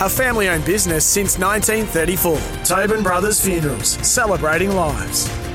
[0.00, 2.64] A family owned business since 1934.
[2.64, 5.47] Tobin Brothers Funerals, celebrating lives.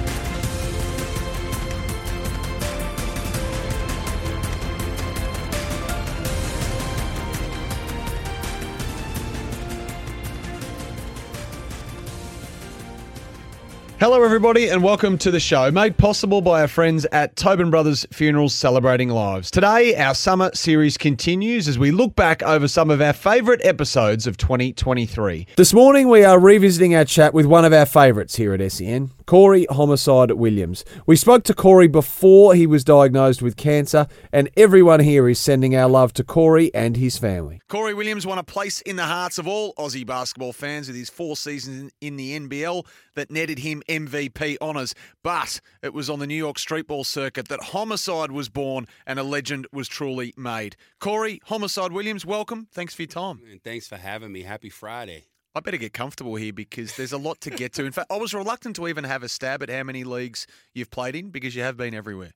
[14.04, 18.06] Hello, everybody, and welcome to the show, made possible by our friends at Tobin Brothers
[18.12, 19.50] Funerals Celebrating Lives.
[19.50, 24.28] Today, our summer series continues as we look back over some of our favourite episodes
[24.28, 25.48] of 2023.
[25.56, 29.12] This morning, we are revisiting our chat with one of our favourites here at SEN,
[29.26, 30.84] Corey Homicide Williams.
[31.06, 35.76] We spoke to Corey before he was diagnosed with cancer, and everyone here is sending
[35.76, 37.62] our love to Corey and his family.
[37.70, 41.10] Corey Williams won a place in the hearts of all Aussie basketball fans with his
[41.10, 44.94] four seasons in the NBL that netted him MVP honours.
[45.24, 49.24] But it was on the New York streetball circuit that Homicide was born and a
[49.24, 50.76] legend was truly made.
[51.00, 52.68] Corey Homicide Williams, welcome.
[52.72, 53.42] Thanks for your time.
[53.50, 54.44] And thanks for having me.
[54.44, 55.28] Happy Friday.
[55.56, 57.86] I better get comfortable here because there's a lot to get to.
[57.86, 60.90] In fact, I was reluctant to even have a stab at how many leagues you've
[60.90, 62.32] played in because you have been everywhere.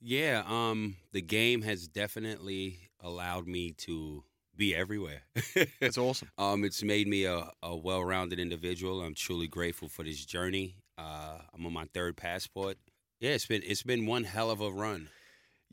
[0.00, 4.24] Yeah, um, the game has definitely allowed me to
[4.56, 5.22] be everywhere.
[5.80, 6.30] That's awesome.
[6.36, 9.02] um, it's made me a, a well-rounded individual.
[9.02, 10.74] I'm truly grateful for this journey.
[10.98, 12.76] Uh, I'm on my third passport.
[13.20, 15.08] Yeah, it's been it's been one hell of a run.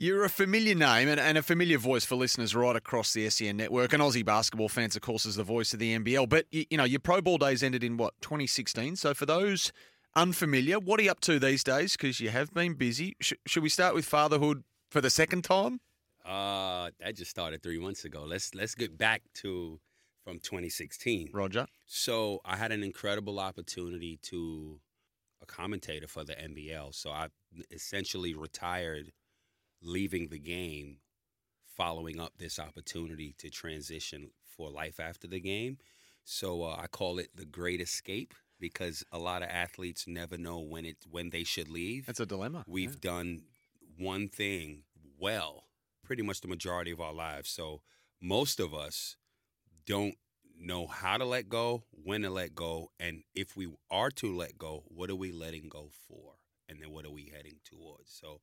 [0.01, 3.57] You're a familiar name and, and, a familiar voice for listeners right across the SEN
[3.57, 3.91] network.
[3.91, 6.29] And Aussie basketball fans, of course, is the voice of the NBL.
[6.29, 8.95] But, you, you know, your Pro Ball days ended in what, 2016?
[8.95, 9.73] So for those
[10.15, 11.97] unfamiliar, what are you up to these days?
[11.97, 13.17] Because you have been busy.
[13.19, 15.81] Sh- should we start with fatherhood for the second time?
[16.23, 18.23] Uh, that just started three months ago.
[18.25, 19.81] Let's let's get back to
[20.23, 21.31] from 2016.
[21.33, 21.65] Roger.
[21.85, 24.79] So I had an incredible opportunity to
[25.41, 26.95] a commentator for the NBL.
[26.95, 27.27] So I
[27.69, 29.11] essentially retired
[29.81, 30.97] leaving the game,
[31.75, 35.77] following up this opportunity to transition for life after the game.
[36.23, 40.59] So uh, I call it the great escape because a lot of athletes never know
[40.59, 42.05] when it when they should leave.
[42.05, 42.65] That's a dilemma.
[42.67, 43.11] We've yeah.
[43.11, 43.41] done
[43.97, 44.83] one thing
[45.19, 45.65] well
[46.03, 47.49] pretty much the majority of our lives.
[47.49, 47.81] So
[48.21, 49.15] most of us
[49.85, 50.15] don't
[50.59, 54.57] know how to let go, when to let go, and if we are to let
[54.57, 56.33] go, what are we letting go for?
[56.67, 58.11] And then what are we heading towards?
[58.11, 58.41] So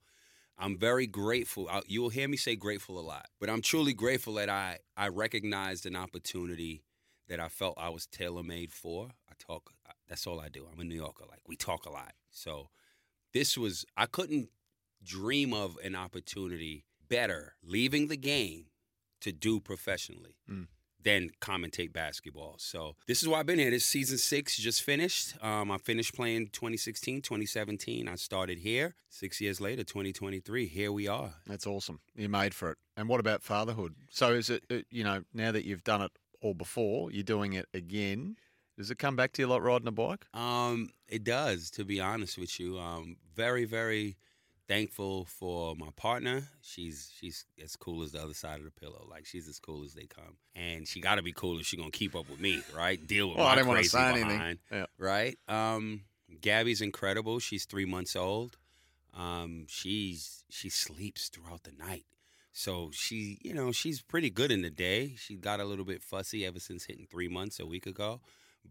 [0.58, 1.68] I'm very grateful.
[1.86, 5.08] You will hear me say grateful a lot, but I'm truly grateful that I I
[5.08, 6.82] recognized an opportunity
[7.28, 9.10] that I felt I was tailor made for.
[9.28, 9.70] I talk.
[10.08, 10.66] That's all I do.
[10.72, 11.24] I'm a New Yorker.
[11.28, 12.12] Like we talk a lot.
[12.30, 12.70] So
[13.34, 14.48] this was I couldn't
[15.02, 18.66] dream of an opportunity better leaving the game
[19.20, 20.36] to do professionally.
[20.50, 20.66] Mm
[21.06, 22.56] then commentate basketball.
[22.58, 23.70] So this is why I've been here.
[23.70, 25.36] This season six just finished.
[25.40, 28.08] Um, I finished playing 2016, 2017.
[28.08, 28.96] I started here.
[29.08, 31.34] Six years later, 2023, here we are.
[31.46, 32.00] That's awesome.
[32.16, 32.78] You're made for it.
[32.96, 33.94] And what about fatherhood?
[34.10, 36.10] So is it, uh, you know, now that you've done it
[36.42, 38.36] all before, you're doing it again.
[38.76, 40.26] Does it come back to you like riding a bike?
[40.34, 42.78] Um, it does, to be honest with you.
[42.80, 44.16] Um, very, very
[44.68, 46.42] thankful for my partner.
[46.62, 49.06] She's she's as cool as the other side of the pillow.
[49.10, 51.78] Like she's as cool as they come, and she got to be cool if she's
[51.78, 53.04] gonna keep up with me, right?
[53.06, 54.58] Deal with well, my I didn't crazy want to say behind, anything.
[54.72, 54.86] Yeah.
[54.98, 55.38] right?
[55.48, 56.02] Um,
[56.40, 57.38] Gabby's incredible.
[57.38, 58.56] She's three months old.
[59.14, 62.04] Um, she's she sleeps throughout the night.
[62.52, 65.14] So she, you know, she's pretty good in the day.
[65.18, 68.22] She got a little bit fussy ever since hitting three months a week ago,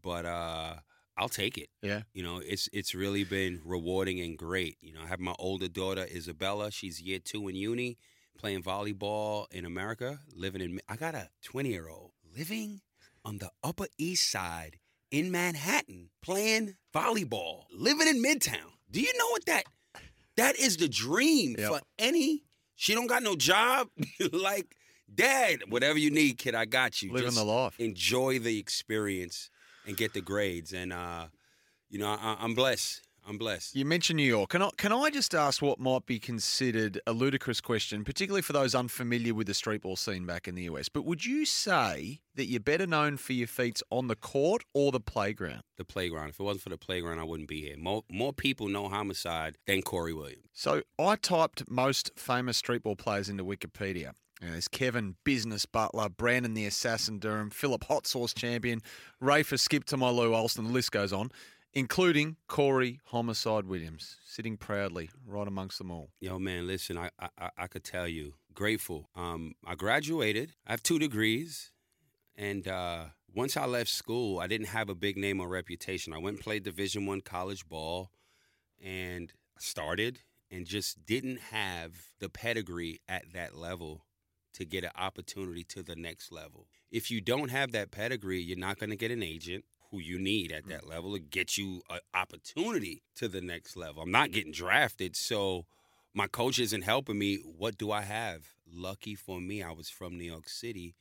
[0.02, 0.76] but uh,
[1.18, 1.70] I'll take it.
[1.82, 2.02] Yeah.
[2.14, 4.78] You know, it's it's really been rewarding and great.
[4.82, 6.72] You know, I have my older daughter Isabella.
[6.72, 7.98] She's year two in uni,
[8.38, 10.80] playing volleyball in America, living in.
[10.90, 12.82] I got a twenty year old living
[13.24, 14.78] on the Upper East Side
[15.10, 18.74] in Manhattan, playing volleyball, living in Midtown.
[18.92, 19.64] Do you know what that?
[20.38, 21.70] That is the dream Yep.
[21.72, 22.44] for any.
[22.76, 23.88] She don't got no job.
[24.34, 24.76] like,
[25.14, 27.14] dad, whatever you need, kid, I got you.
[27.14, 27.80] Living Just the life.
[27.80, 29.50] Enjoy the experience
[29.88, 30.74] and get the grades.
[30.74, 31.28] And uh,
[31.90, 33.02] you know, I, I'm blessed.
[33.28, 33.76] I'm blessed.
[33.76, 34.52] You mentioned New York.
[34.52, 38.54] Can I, can I just ask what might be considered a ludicrous question, particularly for
[38.54, 40.90] those unfamiliar with the streetball scene back in the US?
[40.90, 44.92] But would you say that you're better known for your feats on the court or
[44.92, 45.62] the playground?
[45.78, 46.30] The playground.
[46.30, 47.78] If it wasn't for the playground, I wouldn't be here.
[47.78, 50.46] More, more people know homicide than Corey Williams.
[50.54, 54.12] So I typed most famous streetball players into Wikipedia.
[54.42, 58.82] Yeah, there's Kevin Business Butler, Brandon the Assassin Durham, Philip Hot Sauce Champion,
[59.22, 61.32] Rafer Skip to my Lou Alston, the list goes on,
[61.74, 66.10] including Corey Homicide Williams, sitting proudly right amongst them all.
[66.20, 69.10] Yo, man, listen, I I, I could tell you, grateful.
[69.16, 70.54] Um, I graduated.
[70.68, 71.72] I have two degrees,
[72.36, 76.14] and uh, once I left school, I didn't have a big name or reputation.
[76.14, 78.12] I went and played Division One college ball,
[78.84, 80.20] and started
[80.52, 84.05] and just didn't have the pedigree at that level
[84.56, 86.68] to get an opportunity to the next level.
[86.92, 90.20] If you don't have that pedigree, you're not going to get an agent who you
[90.20, 94.04] need at that level to get you an opportunity to the next level.
[94.04, 95.66] I'm not getting drafted, so
[96.14, 97.38] my coach isn't helping me.
[97.38, 98.48] What do I have?
[98.72, 100.96] Lucky for me, I was from New York City,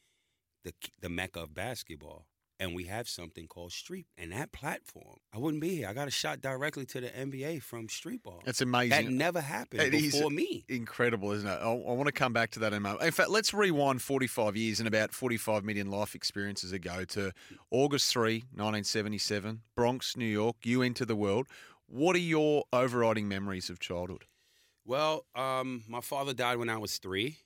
[0.65, 2.27] the the mecca of basketball.
[2.61, 4.07] And we have something called street.
[4.17, 5.89] And that platform, I wouldn't be here.
[5.89, 8.43] I got a shot directly to the NBA from street ball.
[8.45, 8.91] That's amazing.
[8.91, 10.65] That never happened It before me.
[10.69, 11.59] Incredible, isn't it?
[11.61, 13.03] I, I want to come back to that in a moment.
[13.03, 17.33] In fact, let's rewind 45 years and about 45 million life experiences ago to
[17.73, 20.57] August 3, 1977, Bronx, New York.
[20.63, 21.49] You enter the world.
[21.87, 24.25] What are your overriding memories of childhood?
[24.85, 27.39] Well, um, my father died when I was three.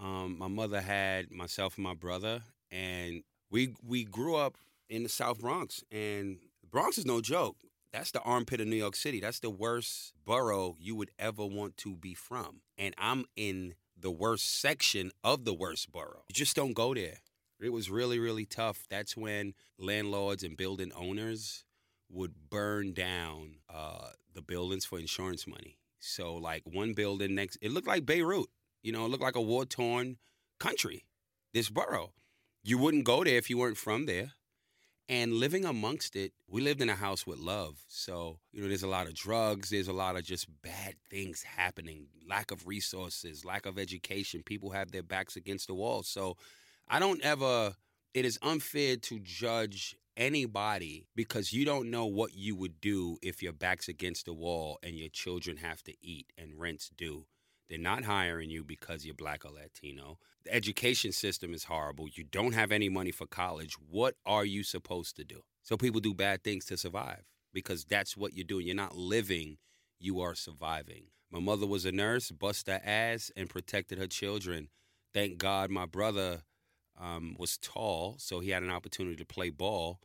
[0.00, 4.56] Um, my mother had myself and my brother, and we we grew up
[4.88, 5.82] in the South Bronx.
[5.90, 6.38] And
[6.70, 7.56] Bronx is no joke.
[7.92, 9.20] That's the armpit of New York City.
[9.20, 12.60] That's the worst borough you would ever want to be from.
[12.78, 16.24] And I'm in the worst section of the worst borough.
[16.28, 17.18] You just don't go there.
[17.60, 18.86] It was really, really tough.
[18.88, 21.64] That's when landlords and building owners
[22.08, 25.76] would burn down uh, the buildings for insurance money.
[25.98, 28.48] So, like one building next, it looked like Beirut.
[28.82, 30.16] You know, it looked like a war torn
[30.58, 31.04] country,
[31.52, 32.12] this borough.
[32.62, 34.32] You wouldn't go there if you weren't from there.
[35.08, 37.80] And living amongst it, we lived in a house with love.
[37.88, 41.42] So, you know, there's a lot of drugs, there's a lot of just bad things
[41.42, 44.44] happening, lack of resources, lack of education.
[44.44, 46.04] People have their backs against the wall.
[46.04, 46.36] So,
[46.86, 47.74] I don't ever,
[48.14, 53.42] it is unfair to judge anybody because you don't know what you would do if
[53.42, 57.26] your back's against the wall and your children have to eat and rents due.
[57.70, 60.18] They're not hiring you because you're black or Latino.
[60.44, 62.08] The education system is horrible.
[62.12, 63.74] You don't have any money for college.
[63.74, 65.42] What are you supposed to do?
[65.62, 67.22] So people do bad things to survive
[67.54, 68.66] because that's what you're doing.
[68.66, 69.58] You're not living,
[70.00, 71.04] you are surviving.
[71.30, 74.68] My mother was a nurse, bust her ass, and protected her children.
[75.14, 76.42] Thank God my brother
[77.00, 80.00] um, was tall, so he had an opportunity to play ball,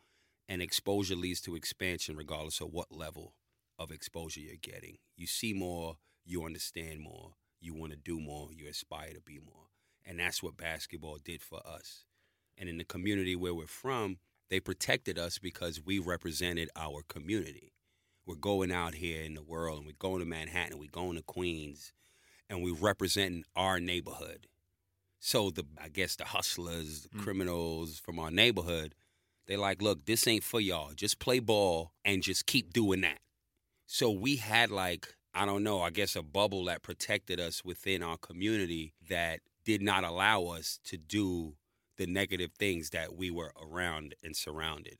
[0.47, 3.33] and exposure leads to expansion regardless of what level
[3.79, 4.97] of exposure you're getting.
[5.17, 9.39] You see more, you understand more you want to do more, you aspire to be
[9.39, 9.65] more.
[10.05, 12.05] And that's what basketball did for us.
[12.57, 14.17] And in the community where we're from,
[14.49, 17.73] they protected us because we represented our community.
[18.25, 21.23] We're going out here in the world and we're going to Manhattan, we're going to
[21.23, 21.93] Queens,
[22.49, 24.47] and we're representing our neighborhood.
[25.19, 27.23] So the I guess the hustlers, the Mm.
[27.23, 28.93] criminals from our neighborhood,
[29.47, 30.93] they like, look, this ain't for y'all.
[30.93, 33.19] Just play ball and just keep doing that.
[33.87, 38.01] So we had like I don't know, I guess a bubble that protected us within
[38.01, 41.55] our community that did not allow us to do
[41.97, 44.97] the negative things that we were around and surrounded.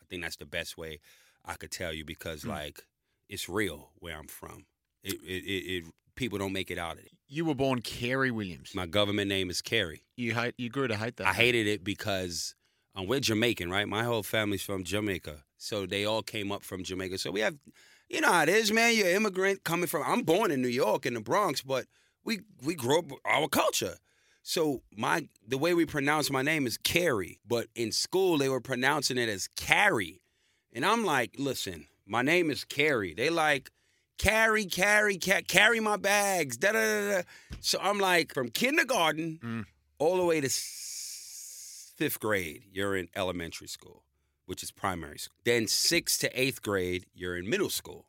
[0.00, 1.00] I think that's the best way
[1.44, 2.50] I could tell you because Mm.
[2.50, 2.84] like
[3.28, 4.66] it's real where I'm from.
[5.02, 5.84] It, it, it, it
[6.16, 7.12] people don't make it out of it.
[7.28, 8.74] You were born Carey Williams.
[8.74, 10.02] My government name is Kerry.
[10.16, 10.54] You hate.
[10.58, 11.26] You grew to hate that.
[11.26, 12.54] I hated it because
[12.94, 13.86] um, we're Jamaican, right?
[13.86, 17.18] My whole family's from Jamaica, so they all came up from Jamaica.
[17.18, 17.56] So we have,
[18.08, 18.94] you know how it is, man.
[18.96, 20.02] You're an immigrant coming from.
[20.06, 21.86] I'm born in New York in the Bronx, but
[22.24, 23.96] we we grew up our culture.
[24.42, 28.60] So my the way we pronounce my name is Carrie, but in school they were
[28.62, 30.20] pronouncing it as Carrie,
[30.72, 33.14] and I'm like, listen, my name is Carrie.
[33.14, 33.70] They like.
[34.20, 36.56] Carry, carry, ca- carry my bags.
[36.56, 37.22] Da da da da.
[37.60, 39.64] So I'm like, from kindergarten Mm.
[40.00, 44.02] all the way to s- fifth grade, you're in elementary school,
[44.48, 45.36] which is primary school.
[45.44, 48.06] Then sixth to eighth grade, you're in middle school.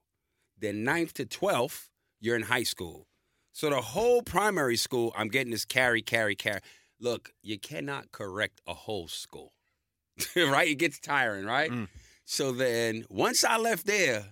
[0.58, 1.90] Then ninth to twelfth,
[2.22, 3.08] you're in high school.
[3.52, 6.62] So the whole primary school, I'm getting this carry, carry, carry.
[6.98, 9.52] Look, you cannot correct a whole school,
[10.36, 10.70] right?
[10.70, 11.70] It gets tiring, right?
[11.70, 11.90] Mm.
[12.24, 14.24] So then once I left there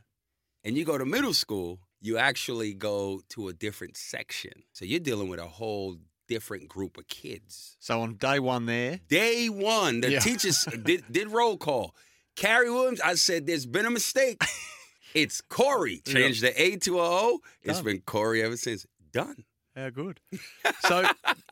[0.64, 4.64] and you go to middle school, you actually go to a different section.
[4.72, 5.98] So you're dealing with a whole
[6.28, 7.78] different group of kids.
[7.80, 10.20] So on day one there, Day one, the Yeah.
[10.20, 11.96] teachers did, did roll call.
[12.36, 14.42] Carrie Williams, I said, there's been a mistake.
[15.14, 16.02] it's Corey.
[16.06, 17.40] Changed the A to a O.
[17.64, 17.86] It's Done.
[17.86, 18.86] been Corey ever since.
[19.12, 19.44] Done.
[19.76, 20.20] How good.
[20.82, 21.06] So,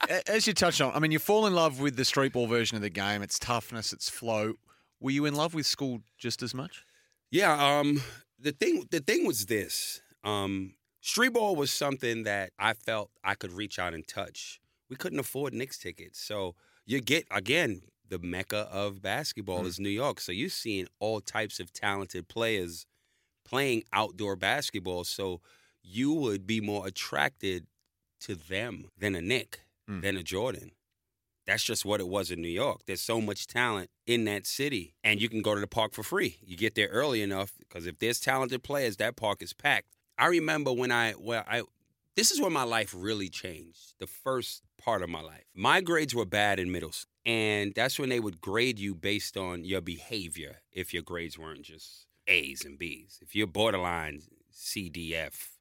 [0.09, 2.47] a- as you touched on, I mean, you fall in love with the street ball
[2.47, 3.21] version of the game.
[3.21, 4.53] Its toughness, its flow.
[4.99, 6.85] Were you in love with school just as much?
[7.31, 8.01] Yeah, um,
[8.39, 10.01] the thing the thing was this.
[10.23, 14.95] Um, street ball was something that I felt I could reach out and touch we
[14.95, 16.19] couldn't afford Knicks tickets.
[16.19, 19.67] So you get again the mecca of basketball Mm.
[19.67, 20.19] is New York.
[20.19, 22.85] So you're seeing all types of talented players
[23.43, 25.03] playing outdoor basketball.
[25.03, 25.41] So
[25.81, 27.67] you would be more attracted
[28.21, 30.01] to them than a Knick, Mm.
[30.01, 30.71] than a Jordan.
[31.45, 32.81] That's just what it was in New York.
[32.87, 36.01] There's so much talent in that city, and you can go to the park for
[36.01, 36.37] free.
[36.43, 39.89] You get there early enough because if there's talented players, that park is packed.
[40.17, 41.61] I remember when I well I
[42.15, 43.93] this is where my life really changed.
[43.99, 45.43] The first part of my life.
[45.53, 49.35] My grades were bad in middle school, and that's when they would grade you based
[49.37, 53.19] on your behavior if your grades weren't just A's and B's.
[53.21, 55.51] If you're borderline C, D, F,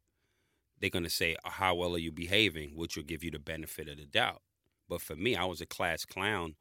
[0.81, 2.77] they're going to say, uh, How well are you behaving?
[2.77, 4.43] which will give you the benefit of the doubt.
[4.89, 6.55] But for me, I was a class clown,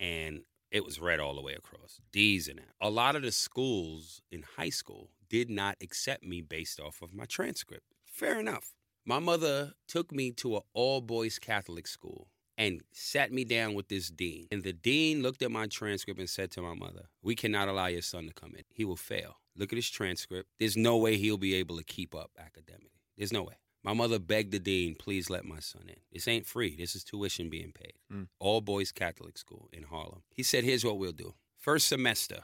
[0.00, 2.00] and it was red all the way across.
[2.12, 2.74] D's and that.
[2.80, 7.14] A lot of the schools in high school did not accept me based off of
[7.14, 7.84] my transcript.
[8.04, 8.74] Fair enough.
[9.04, 12.28] My mother took me to an all boys Catholic school
[12.58, 14.46] and sat me down with this dean.
[14.52, 17.86] And the dean looked at my transcript and said to my mother, We cannot allow
[17.86, 18.64] your son to come in.
[18.70, 19.36] He will fail.
[19.56, 20.50] Look at his transcript.
[20.58, 22.90] There's no way he'll be able to keep up academically.
[23.16, 23.54] There's no way.
[23.82, 25.96] My mother begged the dean, please let my son in.
[26.12, 26.76] This ain't free.
[26.76, 27.94] This is tuition being paid.
[28.12, 28.28] Mm.
[28.38, 30.22] All boys Catholic school in Harlem.
[30.34, 31.34] He said, here's what we'll do.
[31.56, 32.42] First semester,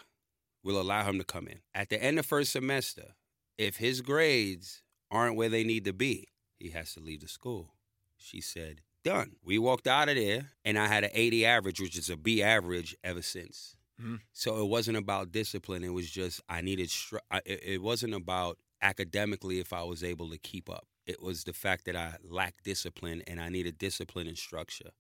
[0.65, 1.61] we'll allow him to come in.
[1.75, 3.17] At the end of first semester,
[3.59, 7.75] if his grades aren't where they need to be, he has to leave the school.
[8.17, 9.33] She said, done.
[9.45, 12.43] We walked out of there, and I had an 80 average, which is a B
[12.43, 13.77] average ever since.
[14.01, 14.21] Mhm.
[14.33, 15.85] So it wasn't about discipline.
[15.85, 16.89] It was just I needed.
[16.89, 20.87] Stru- I, it, it wasn't about academically if I was able to keep up.
[21.07, 24.91] It was the fact that I lacked discipline and I needed discipline and structure.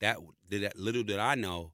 [0.00, 0.18] That,
[0.50, 1.72] that little did I know,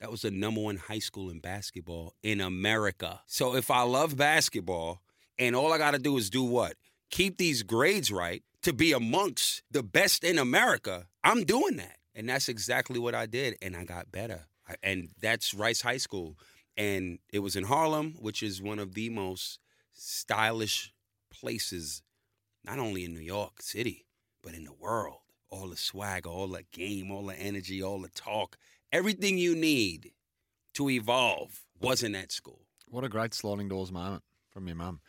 [0.00, 3.20] that was the number one high school in basketball in America.
[3.26, 5.02] So if I love basketball
[5.38, 6.74] and all I got to do is do what?
[7.10, 11.96] Keep these grades right to be amongst the best in America, I'm doing that.
[12.14, 13.56] And that's exactly what I did.
[13.62, 14.46] And I got better.
[14.82, 16.36] And that's Rice High School.
[16.76, 19.58] And it was in Harlem, which is one of the most
[19.92, 20.92] stylish
[21.30, 22.02] places,
[22.64, 24.06] not only in New York City,
[24.42, 25.18] but in the world.
[25.50, 28.56] All the swagger, all the game, all the energy, all the talk,
[28.92, 30.12] everything you need
[30.74, 32.60] to evolve was in that school.
[32.86, 35.00] What a great sliding doors moment from your mum.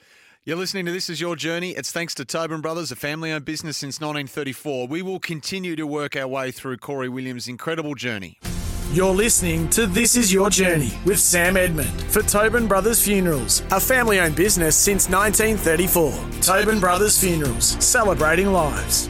[0.43, 1.69] You're listening to This Is Your Journey.
[1.69, 4.87] It's thanks to Tobin Brothers, a family owned business since 1934.
[4.87, 8.39] We will continue to work our way through Corey Williams' incredible journey.
[8.91, 13.79] You're listening to This Is Your Journey with Sam Edmund for Tobin Brothers Funerals, a
[13.79, 16.41] family owned business since 1934.
[16.41, 19.09] Tobin Brothers Funerals, celebrating lives.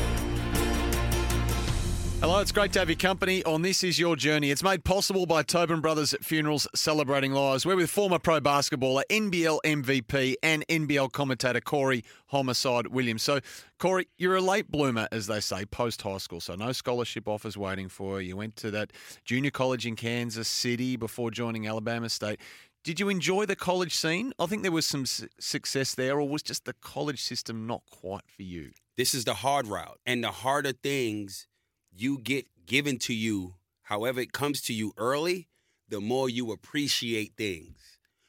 [2.21, 4.51] Hello, it's great to have your company on This Is Your Journey.
[4.51, 7.65] It's made possible by Tobin Brothers Funerals Celebrating Lives.
[7.65, 13.23] We're with former pro basketballer, NBL MVP, and NBL commentator Corey Homicide Williams.
[13.23, 13.39] So,
[13.79, 16.39] Corey, you're a late bloomer, as they say, post high school.
[16.39, 18.27] So, no scholarship offers waiting for you.
[18.27, 18.93] You went to that
[19.25, 22.39] junior college in Kansas City before joining Alabama State.
[22.83, 24.31] Did you enjoy the college scene?
[24.37, 28.29] I think there was some success there, or was just the college system not quite
[28.35, 28.73] for you?
[28.95, 29.97] This is the hard route.
[30.05, 31.47] And the harder things
[31.91, 35.47] you get given to you, however it comes to you early,
[35.89, 37.77] the more you appreciate things.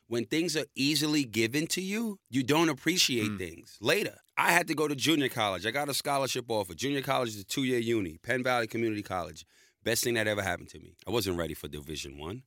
[0.08, 3.38] When things are easily given to you, you don't appreciate mm.
[3.38, 4.16] things later.
[4.36, 5.64] I had to go to junior college.
[5.64, 6.74] I got a scholarship offer.
[6.74, 9.46] Junior college is a two year uni, Penn Valley Community College.
[9.84, 10.94] Best thing that ever happened to me.
[11.06, 12.42] I wasn't ready for Division One.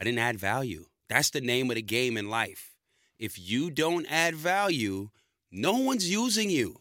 [0.00, 0.04] I.
[0.04, 0.86] didn't add value.
[1.08, 2.72] That's the name of the game in life.
[3.18, 5.10] If you don't add value,
[5.50, 6.80] no one's using you.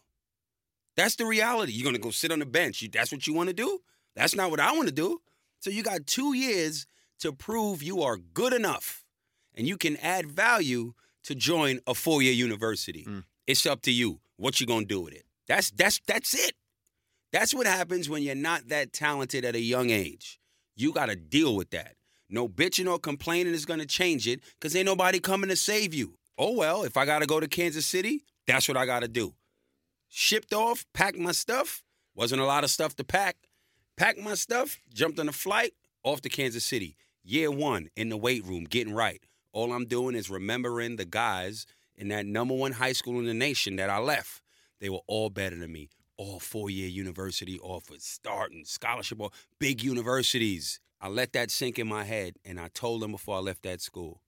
[0.96, 1.72] That's the reality.
[1.74, 2.82] You're gonna go sit on the bench.
[2.82, 3.80] You, that's what you want to do.
[4.16, 5.22] That's not what I want to do.
[5.60, 6.86] So you got two years
[7.20, 9.04] to prove you are good enough,
[9.56, 13.06] and you can add value to join a four-year university.
[13.08, 13.24] Mm.
[13.48, 14.20] It's up to you.
[14.38, 15.26] What you gonna do with it?
[15.48, 16.54] That's that's that's it.
[17.32, 20.40] That's what happens when you're not that talented at a young age.
[20.76, 21.96] You got to deal with that.
[22.30, 25.94] No bitching or complaining is going to change it because ain't nobody coming to save
[25.94, 26.14] you.
[26.38, 29.08] Oh, well, if I got to go to Kansas City, that's what I got to
[29.08, 29.34] do.
[30.16, 31.82] Shipped off, packed my stuff.
[32.14, 33.36] Wasn't a lot of stuff to pack.
[33.98, 36.98] Packed my stuff, jumped on a flight, off to Kansas City.
[37.24, 39.24] Year one in the weight room, getting right.
[39.54, 41.66] All I'm doing is remembering the guys
[41.96, 44.44] in that number one high school in the nation that I left.
[44.80, 45.90] They were all better than me.
[46.18, 50.80] All four year university offers, starting scholarship, or big universities.
[51.02, 53.82] I let that sink in my head, and I told them before I left that
[53.82, 54.22] school,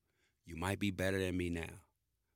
[0.47, 1.83] you might be better than me now,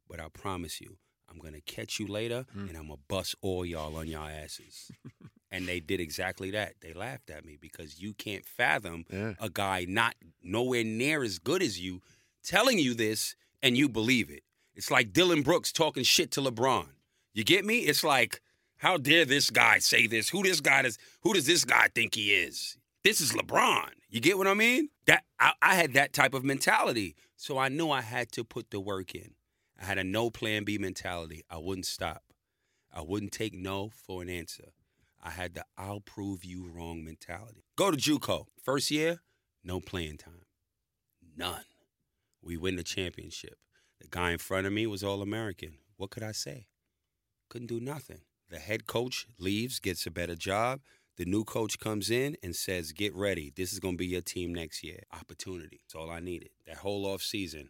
[0.08, 0.98] but I promise you,
[1.29, 2.67] I'm gonna catch you later, mm.
[2.69, 4.91] and I'm gonna bust all y'all on y'all asses.
[5.51, 6.75] And they did exactly that.
[6.81, 9.33] They laughed at me because you can't fathom Yeah.
[9.39, 12.01] a guy not nowhere near as good as you
[12.43, 14.43] telling you this and you believe it.
[14.75, 16.89] It's like Dillon Brooks talking shit to LeBron.
[17.33, 17.79] You get me?
[17.79, 18.41] It's like,
[18.77, 20.29] how dare this guy say this?
[20.29, 20.98] Who this guy is?
[21.21, 22.77] who does this guy think he is?
[23.03, 23.89] This is LeBron.
[24.09, 24.89] You get what I mean?
[25.07, 27.15] That I, I had that type of mentality.
[27.36, 29.31] So I knew I had to put the work in.
[29.79, 31.43] I had a no plan B mentality.
[31.50, 32.24] I wouldn't stop.
[32.93, 34.74] I wouldn't take no for an answer.
[35.21, 37.63] I had the I'll prove you wrong mentality.
[37.75, 38.45] Go to JUCO.
[38.62, 39.21] First year,
[39.63, 40.45] no playing time.
[41.38, 41.63] None.
[42.41, 43.57] We win the championship.
[44.01, 45.77] The guy in front of me was All American.
[45.98, 46.67] What could I say?
[47.50, 48.21] Couldn't do nothing.
[48.50, 50.79] The head coach leaves, gets a better job.
[51.17, 53.51] The new coach comes in and says, Get ready.
[53.55, 55.01] This is going to be your team next year.
[55.13, 55.81] Opportunity.
[55.83, 56.50] That's all I needed.
[56.65, 57.69] That whole off season,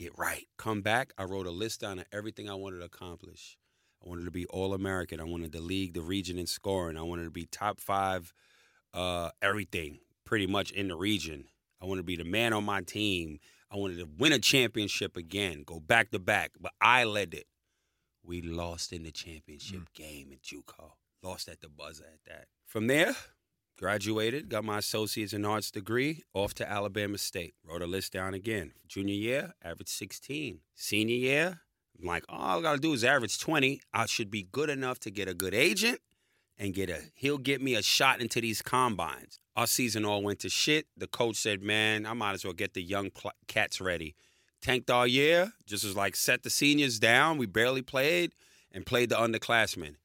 [0.00, 0.46] get right.
[0.56, 3.58] Come back, I wrote a list down of everything I wanted to accomplish.
[4.02, 5.20] I wanted to be All American.
[5.20, 6.96] I wanted the league, the region in scoring.
[6.96, 8.32] I wanted to be top five,
[8.94, 11.44] uh, everything pretty much in the region.
[11.82, 13.40] I wanted to be the man on my team.
[13.70, 16.52] I wanted to win a championship again, go back to back.
[16.58, 17.46] But I led it.
[18.24, 20.92] We lost in the championship game at JUCO.
[21.22, 22.46] Lost at the buzzer at that.
[22.66, 23.14] From there,
[23.80, 27.54] graduated, got my associate's in arts degree, off to Alabama State.
[27.66, 28.72] Wrote a list down again.
[28.86, 30.60] Junior year, average 16.
[30.74, 31.60] Senior year,
[31.98, 33.80] I'm like, all I gotta do is average 20.
[33.94, 36.00] I should be good enough to get a good agent
[36.58, 39.38] and get a he'll get me a shot into these combines.
[39.56, 40.86] Our season all went to shit.
[40.94, 44.14] The coach said, "Man, I might as well get the young pl- cats ready."
[44.60, 47.38] Tanked all year, just was like set the seniors down.
[47.38, 48.34] We barely played
[48.70, 49.96] and played the underclassmen.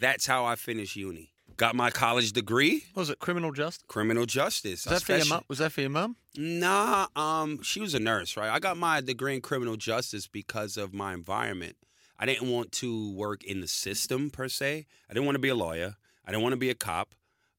[0.00, 1.32] That's how I finished uni.
[1.60, 3.84] Got my college degree, Was it criminal justice?
[3.86, 4.86] criminal justice.
[4.86, 5.44] Was that for your mum?
[5.46, 6.16] Was that for your mum?
[6.34, 8.48] Nah, um, she was a nurse, right?
[8.48, 11.76] I got my degree in criminal justice because of my environment.
[12.18, 14.86] I didn't want to work in the system per se.
[15.10, 15.96] I didn't want to be a lawyer.
[16.26, 17.14] I didn't want to be a cop.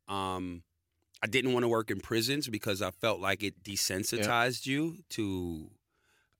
[0.07, 0.63] Um,
[1.21, 5.69] I didn't want to work in prisons because I felt like it desensitized you to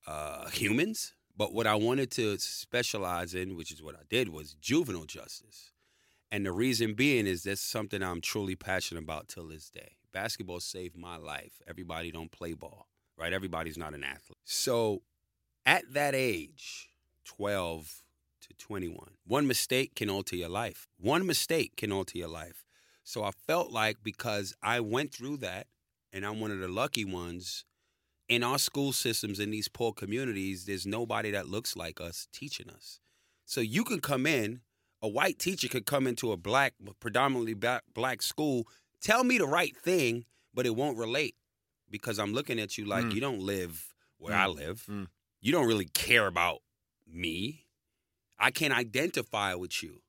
[0.08, 1.14] uh, humans.
[1.38, 5.71] But what I wanted to specialize in, which is what I did, was juvenile justice.
[6.32, 9.98] And the reason being is that's something I'm truly passionate about till this day.
[10.14, 11.62] Basketball saved my life.
[11.68, 13.34] Everybody don't play ball, right?
[13.34, 14.38] Everybody's not an athlete.
[14.46, 15.02] So
[15.66, 16.90] at that age,
[17.26, 18.04] 12
[18.42, 20.88] to 21, one mistake can alter your life.
[20.98, 22.66] One mistake can alter your life.
[23.04, 25.68] So I felt like because I went through that
[26.14, 27.66] and I'm one of the lucky ones
[28.32, 32.70] in our school systems in these poor communities, there's nobody that looks like us teaching
[32.70, 33.02] us.
[33.46, 34.62] So you can come in,
[35.02, 38.68] a white teacher could come into a black, predominantly black, school,
[39.02, 41.36] tell me the right thing, but it won't relate
[41.90, 43.14] because I'm looking at you like Mm.
[43.16, 44.40] you don't live where Mm.
[44.40, 44.86] I live.
[44.88, 45.08] Mm.
[45.42, 46.62] You don't really care about
[47.08, 47.66] me.
[48.38, 50.02] I can't identify with you.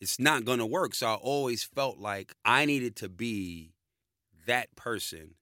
[0.00, 0.94] It's not going to work.
[0.94, 3.74] So I always felt like I needed to be
[4.46, 5.34] that person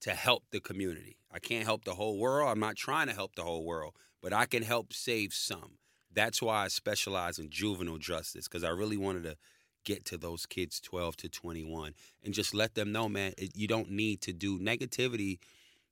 [0.00, 1.18] to help the community.
[1.32, 2.48] I can't help the whole world.
[2.48, 5.78] I'm not trying to help the whole world, but I can help save some.
[6.16, 9.36] That's why I specialize in juvenile justice because I really wanted to
[9.84, 13.68] get to those kids 12 to 21 and just let them know, man, it, you
[13.68, 15.38] don't need to do negativity.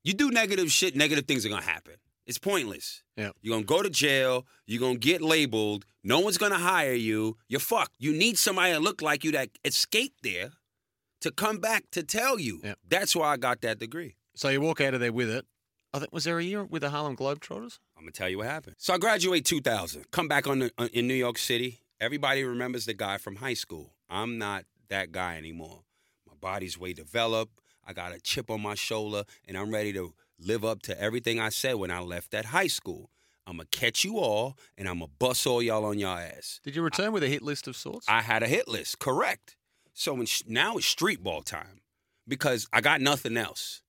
[0.02, 1.94] You do negative shit, negative things are going to happen.
[2.26, 3.02] It's pointless.
[3.16, 3.30] Yeah.
[3.42, 4.46] You're going to go to jail.
[4.66, 5.84] You're going to get labeled.
[6.02, 7.36] No one's going to hire you.
[7.48, 7.94] You're fucked.
[7.98, 10.50] You need somebody that look like you that escaped there
[11.20, 12.60] to come back to tell you.
[12.64, 12.74] Yeah.
[12.88, 14.16] That's why I got that degree.
[14.34, 15.44] So you walk out of there with it.
[15.94, 17.78] I think was there a year with the Harlem Globetrotters?
[17.96, 18.74] I'm gonna tell you what happened.
[18.78, 20.10] So I graduate 2000.
[20.10, 21.82] Come back on the, uh, in New York City.
[22.00, 23.94] Everybody remembers the guy from high school.
[24.10, 25.84] I'm not that guy anymore.
[26.26, 27.60] My body's way developed.
[27.86, 31.38] I got a chip on my shoulder, and I'm ready to live up to everything
[31.38, 33.12] I said when I left that high school.
[33.46, 36.58] I'm gonna catch you all, and I'm gonna bust all y'all on your ass.
[36.64, 38.08] Did you return with a hit list of sorts?
[38.08, 39.54] I had a hit list, correct.
[39.92, 41.82] So now it's street ball time
[42.26, 43.83] because I got nothing else.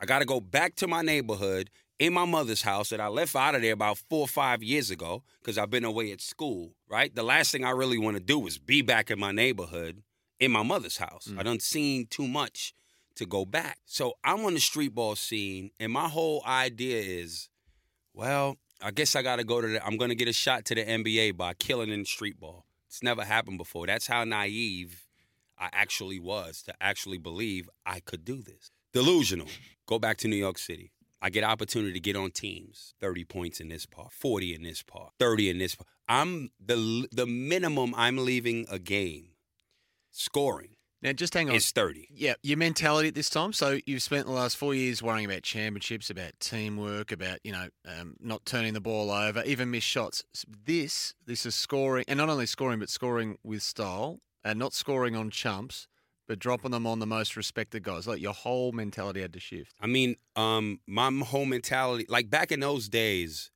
[0.00, 3.34] I got to go back to my neighborhood in my mother's house that I left
[3.34, 6.72] out of there about four or five years ago because I've been away at school,
[6.88, 7.12] right?
[7.14, 10.02] The last thing I really want to do is be back in my neighborhood
[10.38, 11.28] in my mother's house.
[11.36, 11.44] I mm.
[11.44, 12.74] done seen too much
[13.16, 13.78] to go back.
[13.84, 17.48] So I'm on the street ball scene, and my whole idea is,
[18.14, 20.64] well, I guess I got to go to the, I'm going to get a shot
[20.66, 22.64] to the NBA by killing in street ball.
[22.86, 23.86] It's never happened before.
[23.86, 25.08] That's how naive
[25.58, 28.70] I actually was to actually believe I could do this.
[28.92, 29.48] Delusional.
[29.86, 30.92] Go back to New York City.
[31.20, 32.94] I get opportunity to get on teams.
[33.00, 35.88] 30 points in this part, 40 in this part, 30 in this part.
[36.08, 39.30] I'm the the minimum I'm leaving a game
[40.10, 41.54] scoring now just hang on.
[41.54, 42.08] is 30.
[42.10, 43.52] Yeah, your mentality at this time.
[43.52, 47.68] So you've spent the last four years worrying about championships, about teamwork, about you know
[47.86, 50.24] um, not turning the ball over, even missed shots.
[50.64, 54.18] This, this is scoring, and not only scoring, but scoring with style.
[54.44, 55.86] and not scoring on chumps,
[56.28, 58.06] but dropping them on the most respected guys.
[58.06, 59.74] Like your whole mentality had to shift.
[59.80, 63.50] I mean, um, my whole mentality, like back in those days,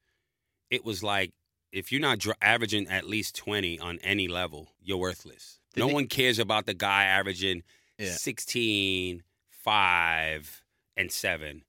[0.71, 1.31] it was like
[1.71, 5.61] if you're not dr- averaging at least 20 on any level, you're worthless.
[5.75, 7.63] Did no one cares about the guy averaging
[7.99, 8.13] Yeah.
[8.13, 10.63] 16, 5,
[10.97, 11.63] and 7.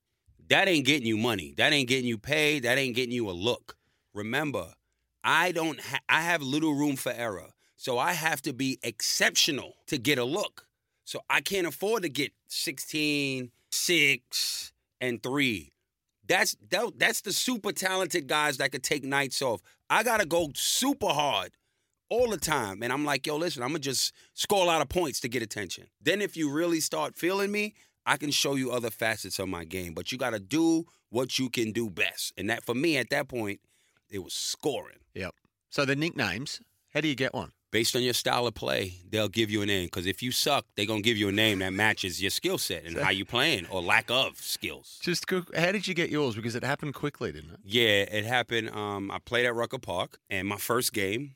[0.50, 1.54] That ain't getting you money.
[1.58, 2.64] That ain't getting you paid.
[2.64, 3.78] That ain't getting you a look.
[4.14, 4.74] Remember,
[5.24, 7.52] I don't ha- I have little room for error.
[7.78, 10.68] So I have to be exceptional to get a look.
[11.06, 15.72] So I can't afford to get 16, 6, and 3.
[16.26, 19.62] That's that, that's the super talented guys that could take nights off.
[19.90, 21.52] I gotta go super hard
[22.10, 22.84] all the time.
[22.84, 25.42] And I'm like, yo, listen, I'm gonna just score a lot of points to get
[25.42, 25.88] attention.
[26.02, 27.74] Then if you really start feeling me,
[28.06, 29.94] I can show you other facets of my game.
[29.94, 32.34] But you gotta do what you can do best.
[32.38, 33.60] And that for me at that point,
[34.10, 35.00] it was scoring.
[35.14, 35.34] Yep.
[35.70, 36.62] So the nicknames,
[36.94, 37.52] how do you get one?
[37.74, 39.86] Based on your style of play, they'll give you a name.
[39.86, 42.86] Because if you suck, they're gonna give you a name that matches your skill set
[42.86, 45.00] and how you playing or lack of skills.
[45.02, 46.36] Just quick, how did you get yours?
[46.36, 47.60] Because it happened quickly, didn't it?
[47.66, 48.70] Yeah, it happened.
[48.70, 51.34] Um, I played at Rucker Park, and my first game,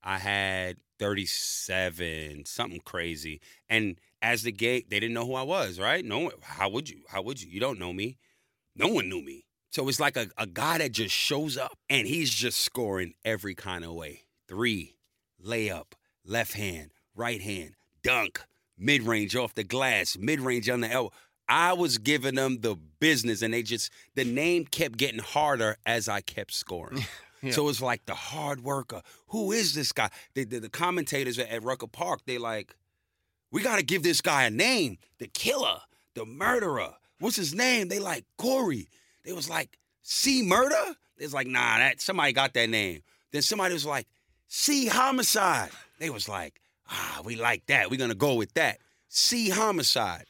[0.00, 3.40] I had 37, something crazy.
[3.68, 6.04] And as the game, they didn't know who I was, right?
[6.04, 7.00] No, how would you?
[7.08, 7.50] How would you?
[7.50, 8.16] You don't know me.
[8.76, 9.44] No one knew me.
[9.70, 13.56] So it's like a, a guy that just shows up and he's just scoring every
[13.56, 14.20] kind of way.
[14.46, 14.94] Three,
[15.44, 15.92] layup,
[16.24, 18.42] left hand, right hand, dunk,
[18.78, 21.12] mid range off the glass, mid range on the elbow.
[21.48, 26.08] I was giving them the business, and they just the name kept getting harder as
[26.08, 27.04] I kept scoring.
[27.42, 27.52] Yeah.
[27.52, 29.00] So it's like the hard worker.
[29.28, 30.10] Who is this guy?
[30.34, 32.74] The, the, the commentators at, at Rucker Park, they like,
[33.50, 34.98] we got to give this guy a name.
[35.18, 35.78] The killer,
[36.14, 36.96] the murderer.
[37.18, 37.88] What's his name?
[37.88, 38.88] They like Corey.
[39.24, 40.94] They was like, C murder?
[41.16, 43.00] It's like, nah, that somebody got that name.
[43.32, 44.06] Then somebody was like,
[44.52, 45.70] C homicide.
[46.00, 46.60] They was like,
[46.90, 47.88] ah, we like that.
[47.88, 48.78] We're gonna go with that.
[49.08, 50.24] C homicide.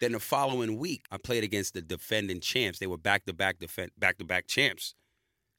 [0.00, 2.78] Then the following week, I played against the defending champs.
[2.78, 4.94] They were back to back defend back to back champs.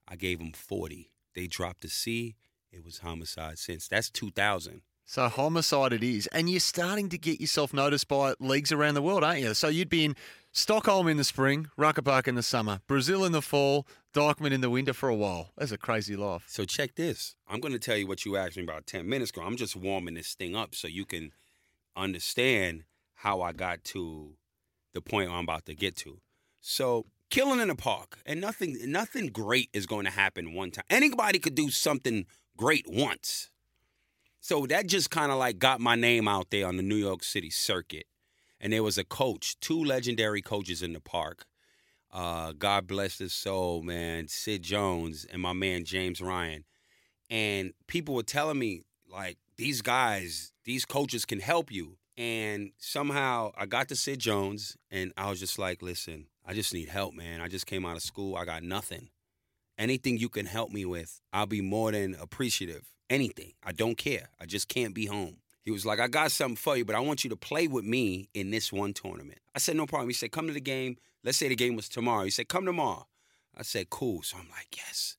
[0.07, 1.11] I gave them 40.
[1.35, 2.35] They dropped the C.
[2.71, 3.87] It was homicide since.
[3.87, 4.81] That's 2000.
[5.05, 9.01] So homicide it is, and you're starting to get yourself noticed by leagues around the
[9.03, 9.53] world, aren't you?
[9.53, 10.15] So you'd be in
[10.57, 14.61] Stockholm in the spring, Rucker Park in the summer, Brazil in the fall, Dyckman in
[14.61, 15.51] the winter for a while.
[15.55, 16.45] That's a crazy life.
[16.47, 17.35] So check this.
[17.47, 19.43] I'm going to tell you what you asked me about 10 minutes ago.
[19.43, 21.31] I'm just warming this thing up so you can
[21.95, 24.31] understand how I got to
[24.95, 26.21] the point I'm about to get to.
[26.59, 30.85] So, killing in the park, and nothing nothing great is going to happen one time.
[30.89, 32.25] Anybody could do something
[32.57, 33.51] great once.
[34.39, 37.23] So that just kind of like got my name out there on the New York
[37.23, 38.07] City circuit.
[38.59, 41.45] And there was a coach, two legendary coaches in the park.
[42.11, 44.27] Uh, God bless his soul, man.
[44.27, 46.63] Sid Jones and my man James Ryan.
[47.29, 51.97] And people were telling me, like, these guys, these coaches can help you.
[52.17, 56.73] And somehow I got to Sid Jones and I was just like, listen, I just
[56.73, 57.41] need help, man.
[57.41, 58.35] I just came out of school.
[58.35, 59.09] I got nothing.
[59.77, 62.91] Anything you can help me with, I'll be more than appreciative.
[63.09, 63.53] Anything.
[63.63, 64.29] I don't care.
[64.39, 65.37] I just can't be home.
[65.67, 67.83] He was like, I got something for you, but I want you to play with
[67.83, 69.39] me in this one tournament.
[69.53, 70.07] I said, no problem.
[70.07, 70.95] He said, come to the game.
[71.25, 72.23] Let's say the game was tomorrow.
[72.23, 73.05] He said, come tomorrow.
[73.53, 74.23] I said, cool.
[74.23, 75.17] So I'm like, yes.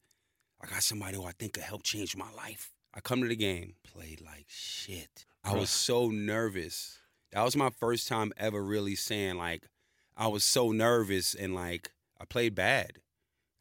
[0.62, 2.70] I got somebody who I think could help change my life.
[2.94, 5.26] I come to the game, played like shit.
[5.44, 6.98] I was so nervous.
[7.32, 9.68] That was my first time ever really saying like
[10.16, 12.92] I was so nervous and like I played bad.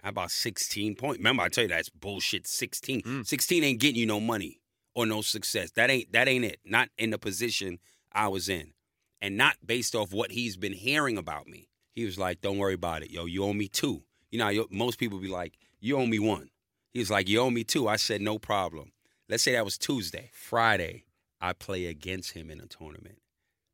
[0.02, 1.18] I had about 16 points.
[1.18, 2.48] Remember, I tell you that's bullshit.
[2.48, 3.02] 16.
[3.02, 3.28] Mm.
[3.28, 4.62] 16 ain't getting you no money
[4.98, 5.72] or no success.
[5.72, 6.60] That ain't that ain't it.
[6.66, 7.78] Not in the position
[8.12, 8.74] I was in.
[9.22, 11.70] And not based off what he's been hearing about me.
[11.94, 13.12] He was like, Don't worry about it.
[13.12, 14.02] Yo, you owe me two.
[14.32, 16.50] You know, most people be like, You owe me one.
[16.90, 17.88] He was like, You owe me two.
[17.88, 18.92] I said, No problem.
[19.30, 20.32] Let's say that was Tuesday.
[20.34, 21.04] Friday,
[21.40, 23.20] I play against him in a tournament.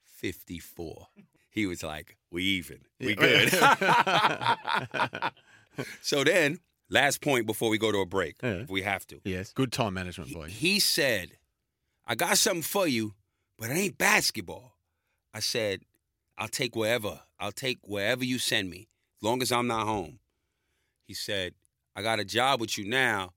[0.03, 1.07] 54.
[1.49, 2.81] He was like, We even.
[2.99, 3.49] We good.
[6.01, 6.59] so then,
[6.93, 8.61] last point before we go to a break, Yeah.
[8.61, 9.19] if we have to.
[9.25, 9.51] yes.
[9.53, 10.47] Good time management, boy.
[10.49, 11.31] He said,
[12.05, 13.13] I got something for you,
[13.57, 14.77] but it ain't basketball.
[15.33, 15.81] I said,
[16.37, 17.21] I'll take wherever.
[17.39, 18.87] I'll take wherever you send me,
[19.19, 20.19] as long as I'm not home.
[21.07, 21.53] He said,
[21.95, 23.33] I got a job with you now.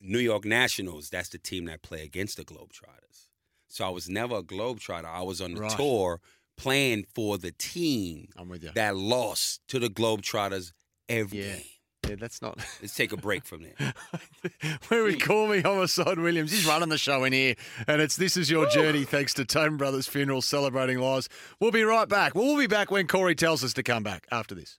[0.00, 3.28] New York Nationals, that's the team that play against the Globetrotters.
[3.68, 5.04] So I was never a Globetrotter.
[5.06, 5.70] I was on the Right.
[5.76, 6.20] tour
[6.56, 8.70] playing for the team I'm with you.
[8.74, 10.72] that lost to the Globetrotters
[11.08, 11.56] every Yeah.
[11.56, 11.64] game.
[12.08, 12.58] Yeah, that's not.
[12.82, 13.94] Let's take a break from there.
[14.88, 16.52] Where we call me Homicide Williams.
[16.52, 17.54] He's running the show in here.
[17.86, 21.28] And it's This Is Your Journey, thanks to Tobin Brothers Funeral Celebrating Lives.
[21.60, 22.34] We'll be right back.
[22.34, 24.76] We'll be back when Corey tells us to come back after this.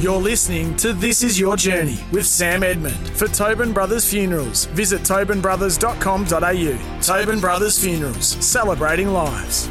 [0.00, 2.96] You're listening to This Is Your Journey with Sam Edmund.
[3.10, 7.00] For Tobin Brothers Funerals, visit tobinbrothers.com.au.
[7.00, 9.68] Tobin Brothers Funerals, celebrating lives.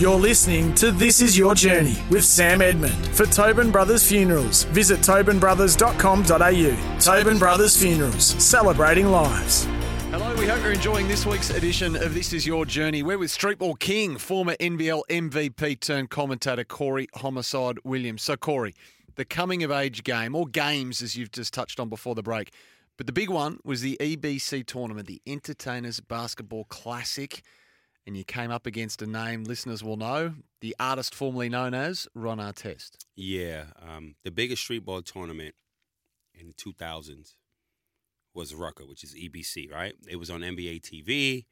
[0.00, 3.08] You're listening to This Is Your Journey with Sam Edmund.
[3.08, 6.98] For Tobin Brothers Funerals, visit tobinbrothers.com.au.
[6.98, 9.64] Tobin Brothers Funerals, celebrating lives.
[10.10, 13.02] Hello, we hope you're enjoying this week's edition of This Is Your Journey.
[13.02, 18.22] We're with Streetball King, former NBL MVP turned commentator Corey Homicide Williams.
[18.22, 18.74] So, Corey,
[19.16, 22.54] the coming of age game, or games as you've just touched on before the break,
[22.96, 27.42] but the big one was the EBC tournament, the Entertainers Basketball Classic.
[28.10, 32.08] And you came up against a name listeners will know, the artist formerly known as
[32.12, 32.96] Ron Artest.
[33.14, 35.54] Yeah, um, the biggest street ball tournament
[36.34, 37.36] in the 2000s
[38.34, 39.94] was Rucker, which is EBC, right?
[40.08, 41.44] It was on NBA TV.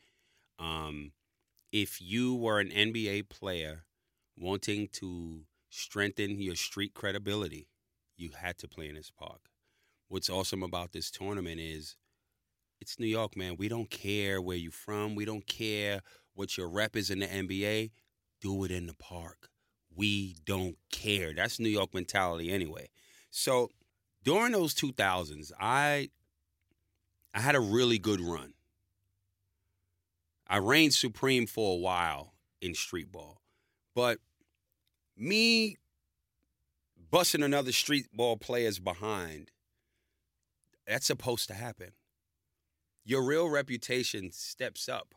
[0.59, 1.13] Um,
[1.71, 3.85] if you were an NBA player
[4.37, 7.69] wanting to strengthen your street credibility,
[8.17, 9.43] you had to play in this park.
[10.09, 11.95] What's awesome about this tournament is
[12.81, 13.55] it's New York, man.
[13.57, 15.15] We don't care where you're from.
[15.15, 16.01] We don't care
[16.39, 17.91] what your rep is in the NBA.
[18.41, 19.51] Do it in the park.
[19.93, 21.35] We don't care.
[21.35, 22.91] That's New York mentality anyway.
[23.31, 23.71] So
[24.23, 26.11] during those 2000s, I
[27.35, 28.55] I had a really good run.
[30.47, 33.43] I reigned supreme for a while in street ball.
[33.97, 34.19] But
[35.17, 35.77] me
[37.11, 39.51] busting another street ball players behind,
[40.87, 41.91] that's supposed to happen.
[43.05, 45.15] Your real reputation steps up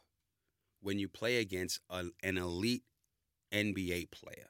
[0.81, 2.83] when you play against a, an elite
[3.53, 4.47] NBA player.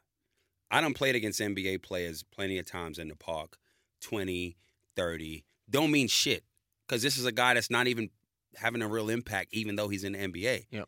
[0.70, 3.58] I done played against NBA players plenty of times in the park,
[4.02, 4.56] 20,
[4.96, 5.46] 30.
[5.70, 6.44] Don't mean shit
[6.88, 8.10] because this is a guy that's not even
[8.56, 10.66] having a real impact, even though he's in the NBA.
[10.72, 10.88] Yep.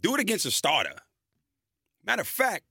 [0.00, 0.94] Do it against a starter.
[2.04, 2.64] Matter of fact,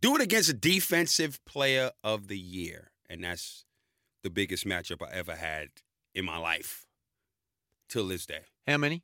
[0.00, 2.90] do it against a defensive player of the year.
[3.08, 3.64] And that's
[4.22, 5.68] the biggest matchup I ever had
[6.14, 6.86] in my life
[7.88, 8.46] till this day.
[8.66, 9.02] How many?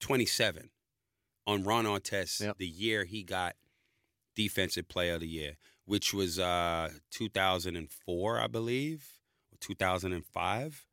[0.00, 0.70] 27
[1.46, 2.58] on Ron Artest Yep.
[2.58, 3.56] the year he got
[4.34, 9.06] Defensive Player of the Year, which was uh, 2004, I believe,
[9.52, 10.86] or 2005.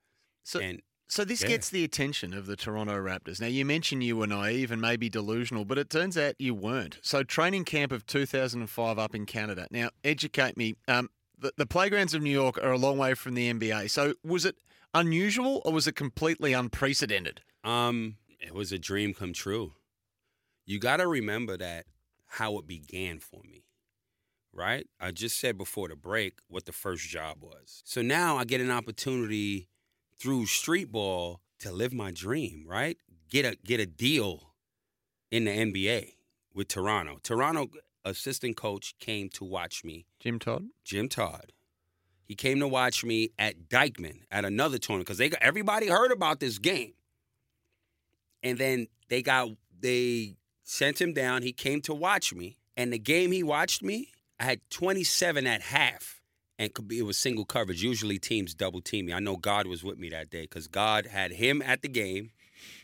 [0.43, 1.49] So, and so this yeah.
[1.49, 3.41] gets the attention of the Toronto Raptors.
[3.41, 6.99] Now, you mentioned you were naive and maybe delusional, but it turns out you weren't.
[7.01, 9.67] So, training camp of 2005 up in Canada.
[9.71, 10.75] Now, educate me.
[10.87, 13.89] Um, the, the playgrounds of New York are a long way from the NBA.
[13.89, 14.55] So, was it
[14.93, 17.41] unusual or was it completely unprecedented?
[17.63, 19.73] um, it was a dream come true.
[20.71, 21.86] You got to remember that
[22.27, 23.65] how it began for me,
[24.53, 24.88] right?
[25.01, 27.81] I just said before the break what the first job was.
[27.84, 29.67] So now I get an opportunity
[30.17, 32.95] through street ball to live my dream, right?
[33.29, 34.53] Get a get a deal
[35.29, 36.13] in the NBA
[36.53, 37.19] with Toronto.
[37.21, 37.67] Toronto
[38.05, 40.67] assistant coach came to watch me, Jim Todd?
[40.86, 41.51] Jim Todd.
[42.23, 46.13] He came to watch me at Dyckman at another tournament because they got, everybody heard
[46.13, 46.93] about this game,
[48.41, 50.38] and then they got they
[50.71, 51.41] sent him down.
[51.43, 54.07] He came to watch me, and the game he watched me,
[54.39, 56.21] I had 27 at half,
[56.57, 57.84] and could be- it was single coverage.
[57.84, 59.13] Usually teams double team me.
[59.13, 62.31] I know God was with me that day because God had him at the game,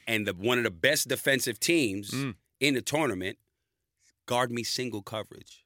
[0.05, 2.35] and the one of the best defensive teams Mm.
[2.59, 3.37] in the tournament
[4.25, 5.63] guard me single coverage.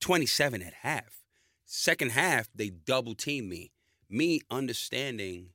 [0.00, 1.24] 27 at half.
[1.66, 3.72] Second half, they double team me.
[4.08, 5.50] Me understanding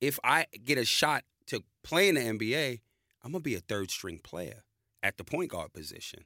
[0.00, 2.80] if I get a shot to play in the NBA,
[3.24, 4.62] I'm going to be a third string player
[5.06, 6.24] at the point guard position.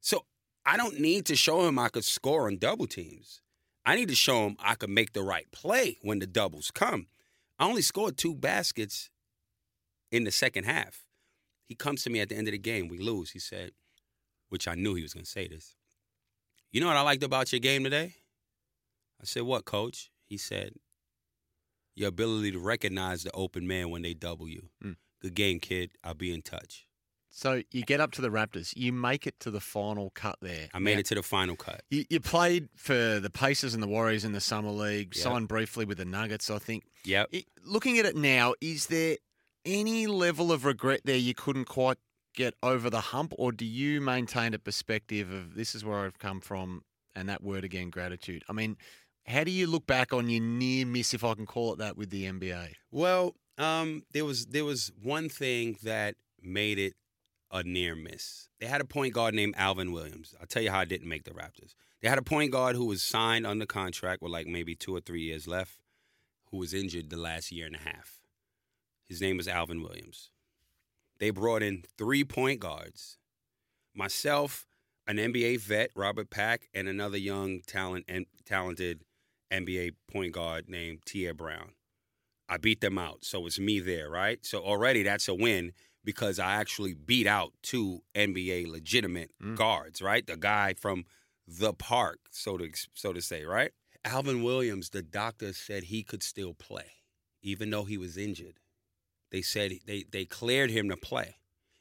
[0.00, 0.26] So
[0.66, 3.40] I don't need to show him I could score on double teams.
[3.84, 7.06] I need to show him I could make the right play when the doubles come.
[7.58, 9.10] I only scored two baskets
[10.12, 11.04] in the second half.
[11.66, 12.88] He comes to me at the end of the game.
[12.88, 13.30] We lose.
[13.30, 13.72] He said,
[14.50, 15.74] which I knew he was going to say this.
[16.72, 18.14] You know what I liked about your game today?
[19.20, 20.10] I said, What, coach?
[20.26, 20.74] He said,
[21.94, 24.68] Your ability to recognize the open man when they double you.
[24.84, 24.96] Mm.
[25.20, 25.92] Good game, kid.
[26.04, 26.86] I'll be in touch.
[27.32, 28.72] So, you get up to the Raptors.
[28.76, 30.68] You make it to the final cut there.
[30.74, 31.82] I made Now, it to the final cut.
[31.88, 35.22] You, you played for the Pacers and the Warriors in the Summer League, Yep.
[35.22, 36.84] signed briefly with the Nuggets, I think.
[37.04, 37.28] Yep.
[37.32, 39.16] I- Looking at it now, is there
[39.64, 41.98] any level of regret there you couldn't quite
[42.34, 46.18] get over the hump, or do you maintain a perspective of this is where I've
[46.18, 46.82] come from
[47.14, 48.42] and that word again, gratitude?
[48.48, 48.76] I mean,
[49.26, 51.96] how do you look back on your near miss, if I can call it that,
[51.96, 52.74] with the NBA?
[52.90, 56.94] Well, um, there was there was one thing that made it
[57.50, 58.48] a near miss.
[58.60, 60.34] They had a point guard named Alvin Williams.
[60.40, 61.74] I'll tell you how I didn't make the Raptors.
[62.00, 65.00] They had a point guard who was signed under contract with like maybe two or
[65.00, 65.80] three years left,
[66.50, 68.20] who was injured the last year and a half.
[69.08, 70.30] His name was Alvin Williams.
[71.18, 73.18] They brought in three point guards,
[73.94, 74.66] myself,
[75.06, 79.04] an NBA vet, Robert Pack, and another young talent and talented
[79.50, 81.72] NBA point guard named Tia Brown.
[82.48, 83.24] I beat them out.
[83.24, 84.44] So it's me there, right?
[84.44, 85.72] So already that's a win
[86.04, 89.56] because I actually beat out two NBA legitimate Mm.
[89.56, 90.26] guards, right?
[90.26, 91.04] The guy from
[91.46, 93.72] the park, so to so to say, right?
[94.04, 96.92] Alvin Williams, the doctor said he could still play,
[97.42, 98.60] even though he was injured.
[99.30, 101.36] They said they they cleared him to play.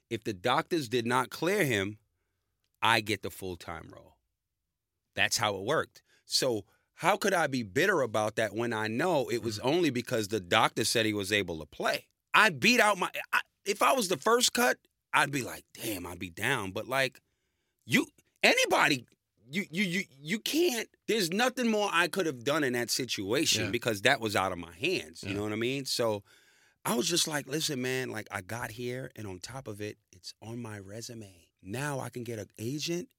[0.09, 1.99] If the doctors did not clear him,
[2.81, 4.17] I get the full time role.
[5.15, 6.01] That's how it worked.
[6.25, 10.27] So how could I be bitter about that when I know it was only because
[10.27, 12.07] the doctor said he was able to play?
[12.33, 13.09] I beat out my.
[13.33, 14.77] I, if I was the first cut,
[15.13, 16.71] I'd be like, damn, I'd be down.
[16.71, 17.19] But like,
[17.85, 18.05] you,
[18.43, 19.05] anybody,
[19.49, 20.87] you, you, you, you can't.
[21.07, 23.71] There's nothing more I could have done in that situation Yeah.
[23.71, 25.23] because that was out of my hands.
[25.23, 25.35] You Yeah.
[25.37, 25.85] know what I mean?
[25.85, 26.23] So.
[26.85, 29.97] I was just like, listen, man, like I got here, and on top of it,
[30.13, 31.29] it's on my resume.
[31.61, 33.09] Now I can get an agent.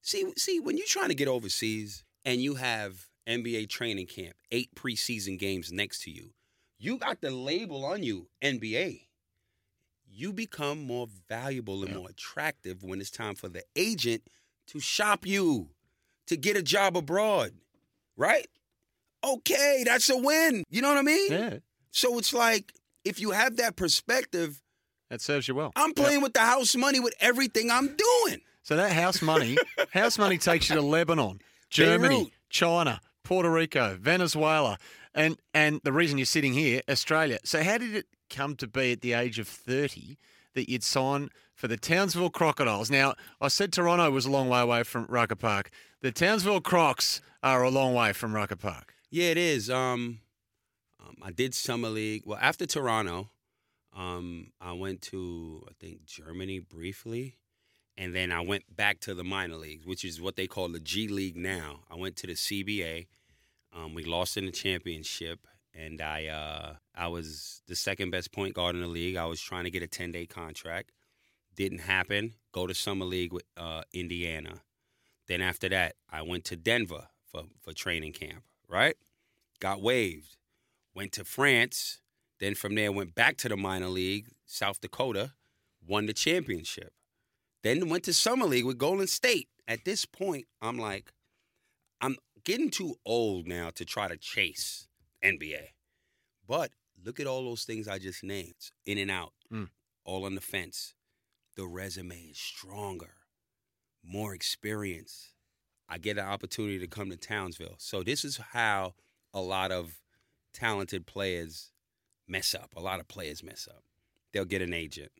[0.00, 4.74] See, see, when you're trying to get overseas and you have NBA training camp, eight
[4.74, 6.30] preseason games next to you,
[6.78, 9.02] you got the label on you, NBA.
[10.12, 14.22] You become more valuable and more attractive when it's time for the agent
[14.68, 15.68] to shop you,
[16.26, 17.52] to get a job abroad,
[18.16, 18.46] right?
[19.22, 20.64] Okay, that's a win.
[20.68, 21.32] You know what I mean?
[21.32, 21.54] Yeah,
[21.90, 22.72] So it's like
[23.04, 24.60] if you have that perspective,
[25.10, 25.72] that serves you well.
[25.76, 28.40] I'm playing with the house money with everything I'm doing.
[28.62, 29.56] So that house money,
[29.90, 32.32] house money takes you to Lebanon, Germany.
[32.48, 34.78] China, Puerto Rico, Venezuela,
[35.14, 37.38] and and the reason you're sitting here, Australia.
[37.44, 40.16] So how did it come to be at the age of 30
[40.54, 42.90] that you'd sign for the Townsville Crocodiles?
[42.90, 45.70] Now, I said Toronto was a long way away from Rucker Park.
[46.00, 48.94] The Townsville Crocs are a long way from Rucker Park.
[49.10, 49.68] Yeah, it is.
[49.68, 50.20] Um,
[51.00, 52.22] um, I did summer league.
[52.24, 53.30] Well, after Toronto,
[53.96, 57.38] um, I went to I think Germany briefly,
[57.96, 60.80] and then I went back to the minor leagues, which is what they call the
[60.80, 61.80] G League now.
[61.90, 63.06] I went to the CBA.
[63.72, 68.54] Um, we lost in the championship, and I uh, I was the second best point
[68.54, 69.16] guard in the league.
[69.16, 70.92] I was trying to get a ten day contract,
[71.54, 72.34] didn't happen.
[72.52, 74.62] Go to summer league with uh, Indiana.
[75.28, 78.42] Then after that, I went to Denver for for training camp.
[78.68, 78.96] Right,
[79.60, 80.36] got waived.
[80.94, 82.00] Went to France.
[82.40, 85.34] Then from there went back to the minor league, South Dakota,
[85.86, 86.92] won the championship.
[87.62, 89.48] Then went to summer league with Golden State.
[89.68, 91.12] At this point, I'm like,
[92.44, 94.88] getting too old now to try to chase
[95.22, 95.68] NBA.
[96.46, 96.72] But
[97.02, 98.70] look at all those things I just named.
[98.86, 99.70] In and out, Mm.
[100.04, 100.94] all on the fence.
[101.56, 103.14] The resume is stronger,
[104.02, 105.32] more experience.
[105.88, 107.76] I get an opportunity to come to Townsville.
[107.78, 108.94] So this is how
[109.34, 110.00] a lot of
[110.52, 111.72] talented players
[112.28, 112.74] mess up.
[112.76, 113.82] A lot of players mess up.
[114.32, 115.10] They'll get an agent.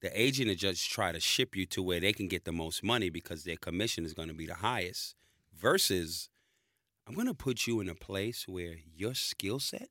[0.00, 2.82] The agent will just try to ship you to where they can get the most
[2.82, 5.14] money because their commission is going to be the highest.
[5.52, 6.30] Versus,
[7.08, 9.88] I'm going to put you in a place where your skill set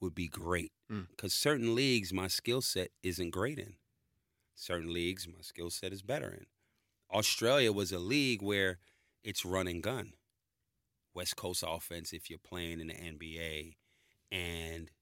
[0.00, 0.70] would be great.
[0.90, 1.08] Mm.
[1.10, 3.74] Because certain leagues, my skill set isn't great in.
[4.54, 6.46] Certain leagues, my skill set is better in.
[7.12, 8.78] Australia was a league where
[9.24, 10.12] it's run and gun.
[11.14, 13.74] West Coast offense if you're playing in the NBA.
[14.30, 14.92] And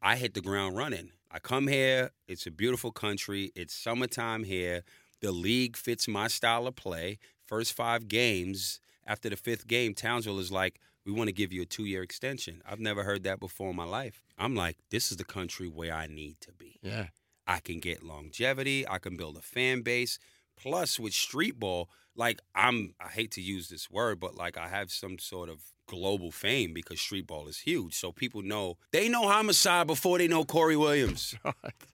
[0.00, 1.10] I hit the ground running.
[1.28, 4.84] I come here, it's a beautiful country, it's summertime here.
[5.20, 7.18] The league fits my style of play.
[7.44, 11.62] First five games, after the fifth game, Townsville is like, we want to give you
[11.62, 12.62] a two year extension.
[12.68, 14.22] I've never heard that before in my life.
[14.36, 16.78] I'm like, this is the country where I need to be.
[16.82, 17.06] Yeah.
[17.46, 18.86] I can get longevity.
[18.88, 20.18] I can build a fan base.
[20.60, 24.68] Plus, with street ball, like I'm, I hate to use this word, but like I
[24.68, 27.94] have some sort of global fame because street ball is huge.
[27.94, 31.34] So people know they know homicide before they know Corey Williams.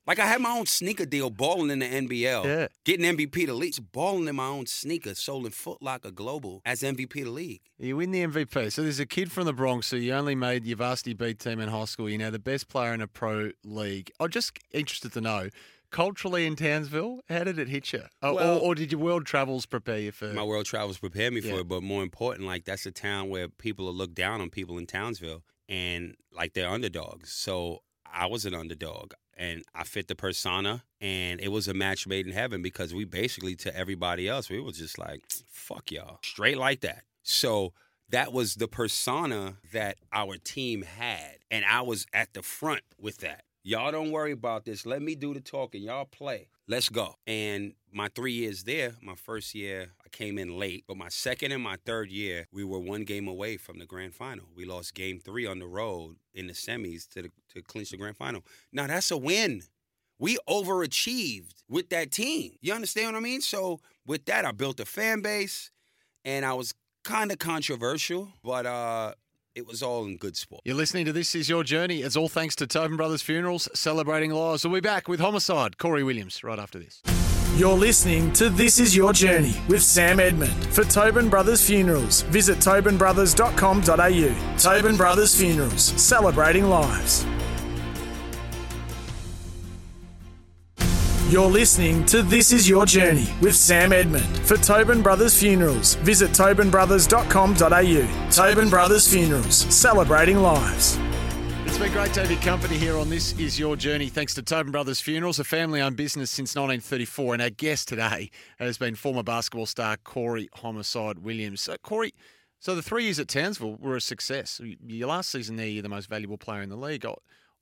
[0.05, 2.66] Like I had my own sneaker deal balling in the NBL, Yeah.
[2.85, 6.83] getting MVP the league, balling in my own sneakers, sold in Foot Locker Global as
[6.83, 7.61] MVP the league.
[7.79, 8.72] You win the MVP.
[8.72, 11.61] So there's a kid from the Bronx who you only made your varsity B team
[11.61, 12.09] in high school.
[12.11, 14.11] You're now the best player in a pro league.
[14.18, 15.51] I'm just interested to know,
[15.92, 18.02] culturally in Townsville, how did it hit you?
[18.22, 20.33] Or- Well- or, or did your world travels prepare you for?
[20.33, 23.48] My world travels prepared me for it, but more important, like that's a town where
[23.48, 27.31] people will look down on people in Townsville and like they're underdogs.
[27.31, 32.07] So I was an underdog and I fit the persona and it was a match
[32.07, 36.19] made in heaven because we basically to everybody else, we was just like, fuck y'all.
[36.25, 37.04] Straight like that.
[37.23, 37.73] So
[38.10, 41.38] that was the persona that our team had.
[41.50, 43.44] And I was at the front with that.
[43.65, 44.85] Y'all don't worry about this.
[44.85, 45.83] Let me do the talking.
[45.83, 46.48] Y'all play.
[46.67, 47.15] Let's go.
[47.29, 50.85] And my three years there, my first year, I came in late.
[50.88, 54.15] But my second and my third year, we were one game away from the grand
[54.15, 54.46] final.
[54.56, 57.96] We lost game three on the road in the semis to, the, to clinch the
[57.96, 58.42] grand final.
[58.73, 59.63] Now, that's a win.
[60.19, 62.56] We overachieved with that team.
[62.60, 63.42] You understand what I mean?
[63.42, 65.71] So with that, I built a fan base,
[66.25, 69.15] and I was kind of controversial, but uh,
[69.55, 70.63] it was all in good sport.
[70.65, 72.03] You're listening to This Is Your Journey.
[72.03, 74.65] It's all thanks to Tobin Brothers Funerals, celebrating lives.
[74.65, 77.03] We'll be back with Homicide, Corey Williams, right after this.
[77.57, 80.75] You're listening to This Is Your Journey with Sam Edmund.
[80.75, 84.59] For Tobin Brothers Funerals, visit tobinbrothers.com.au.
[84.59, 87.27] Tobin Brothers Funerals, celebrating lives.
[91.33, 94.37] You're listening to This Is Your Journey with Sam Edmund.
[94.40, 98.30] For Tobin Brothers Funerals, visit tobinbrothers.com.au.
[98.30, 100.98] Tobin Brothers Funerals, celebrating lives.
[101.64, 104.10] It's been great to have your company here on This Is Your Journey.
[104.10, 107.33] Thanks to Tobin Brothers Funerals, a family owned business since 1934.
[107.33, 111.66] And our guest today has been former basketball star Corey Homicide Williams.
[111.83, 112.12] Corey,
[112.60, 114.60] so the three years at Townsville were a success.
[114.87, 117.06] Your last season there, you're the most valuable player in the league.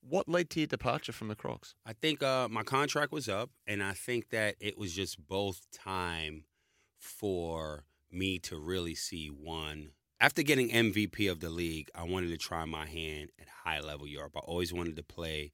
[0.01, 1.75] What led to your departure from the Crocs?
[1.85, 5.67] I think uh, my contract was up, and I think that it was just both
[5.73, 6.45] time
[6.99, 9.91] for me to really see one.
[10.19, 14.07] After getting MVP of the league, I wanted to try my hand at high level
[14.07, 14.33] Europe.
[14.37, 15.53] I always wanted to play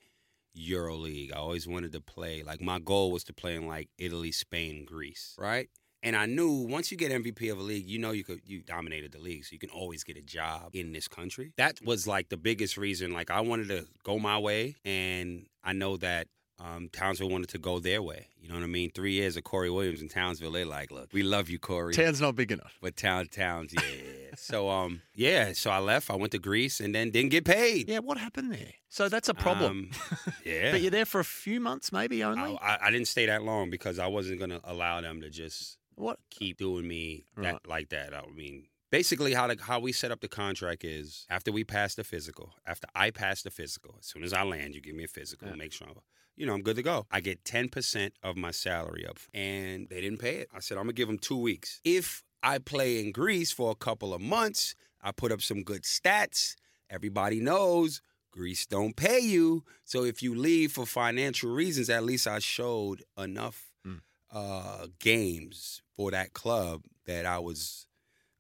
[0.54, 1.32] Euro League.
[1.32, 4.84] I always wanted to play like my goal was to play in like Italy, Spain,
[4.84, 5.68] Greece, right?
[6.02, 8.62] And I knew once you get MVP of a league, you know you could you
[8.62, 11.52] dominated the league, so you can always get a job in this country.
[11.56, 13.12] That was like the biggest reason.
[13.12, 16.28] Like I wanted to go my way, and I know that
[16.58, 18.28] um, Townsville wanted to go their way.
[18.40, 18.90] You know what I mean?
[18.90, 21.92] Three years of Corey Williams in Townsville, they like, look, we love you, Corey.
[21.92, 22.78] Town's not big enough.
[22.80, 24.34] But town, towns, yeah, yeah.
[24.36, 25.52] so um, yeah.
[25.52, 26.10] So I left.
[26.10, 27.88] I went to Greece, and then didn't get paid.
[27.88, 28.72] Yeah, what happened there?
[28.88, 29.90] So that's a problem.
[29.92, 32.58] Um, yeah, but you're there for a few months, maybe only.
[32.62, 35.28] I, I, I didn't stay that long because I wasn't going to allow them to
[35.28, 37.66] just what keep doing me that Right.
[37.66, 38.14] like that.
[38.14, 41.94] I mean, basically how the, how we set up the contract is after we pass
[41.96, 45.04] the physical, after I pass the physical, as soon as I land, you give me
[45.04, 45.54] a physical, Yeah.
[45.56, 45.94] make sure I'm,
[46.36, 47.06] you know I'm good to go.
[47.10, 50.48] I get ten percent of my salary up, and they didn't pay it.
[50.54, 51.80] I said I'm gonna give them two weeks.
[51.84, 55.82] If I play in Greece for a couple of months, I put up some good
[55.82, 56.54] stats.
[56.90, 58.02] Everybody knows.
[58.30, 59.64] Greece don't pay you.
[59.84, 64.02] So if you leave for financial reasons, at least I showed enough Mm.
[64.30, 67.86] uh, games for that club that I was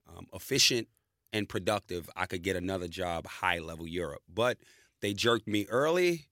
[0.08, 0.88] um, efficient
[1.32, 2.08] and productive.
[2.16, 4.22] I could get another job, high level Europe.
[4.32, 4.58] But
[5.00, 6.26] they jerked me early,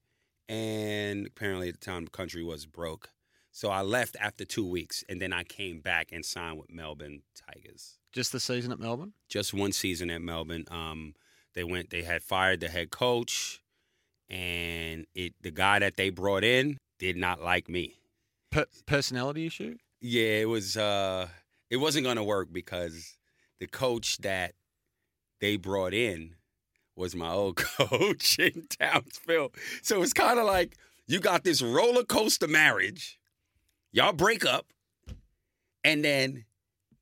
[0.49, 3.11] and apparently at the time the country was broke.
[3.51, 7.23] So I left after two weeks, and then I came back and signed with Melbourne
[7.35, 7.99] Tigers.
[8.13, 9.13] Just the season at Melbourne?
[9.29, 10.65] Just one season at Melbourne.
[10.71, 11.15] Um,
[11.55, 11.91] they went.
[11.91, 13.63] They had fired the head coach,
[14.29, 17.95] and it the guy that they brought in did not like me.
[18.51, 19.77] Per- personality issue?
[20.07, 20.77] Yeah, it was.
[20.77, 21.29] Uh,
[21.71, 23.17] it wasn't going to work because
[23.59, 24.53] the coach that
[25.41, 26.35] they brought in
[26.95, 29.53] was my old coach in Townsville.
[29.81, 30.77] So it's kind of like
[31.07, 33.19] you got this roller coaster marriage.
[33.93, 34.67] Y'all break up,
[35.83, 36.45] and then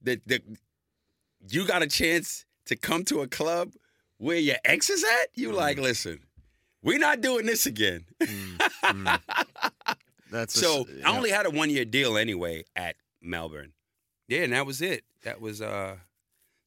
[0.00, 0.40] the the
[1.48, 3.72] you got a chance to come to a club
[4.18, 5.26] where your ex is at.
[5.34, 5.82] You like, mm.
[5.82, 6.20] listen,
[6.84, 8.04] we're not doing this again.
[8.22, 9.96] Mm, mm.
[10.32, 11.16] That's a So s- I yeah.
[11.16, 13.72] only had a one year deal anyway at Melbourne.
[14.28, 15.04] Yeah, and that was it.
[15.24, 15.96] That was uh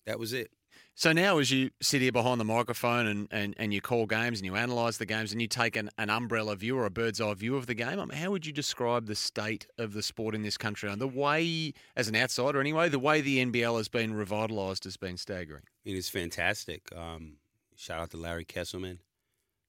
[0.05, 0.51] that was it.
[0.97, 4.39] So now, as you sit here behind the microphone and, and, and you call games
[4.39, 7.20] and you analyse the games and you take an, an umbrella view or a bird's
[7.20, 10.01] eye view of the game, I mean, how would you describe the state of the
[10.01, 10.89] sport in this country?
[10.89, 14.95] And the way, as an outsider anyway, the way the NBL has been revitalised has
[14.95, 15.63] been staggering.
[15.84, 16.84] It's fantastic.
[16.95, 17.39] Um,
[17.76, 18.99] shout out to Larry Kestelman,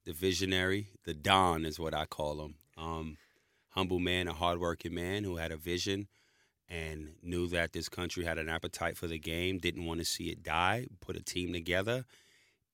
[0.05, 2.55] the visionary, the Don is what I call him.
[2.79, 3.17] Um,
[3.77, 6.09] humble man, a hardworking man who had a vision
[6.69, 10.31] and knew that this country had an appetite for the game, didn't want to see
[10.31, 12.05] it die, put a team together,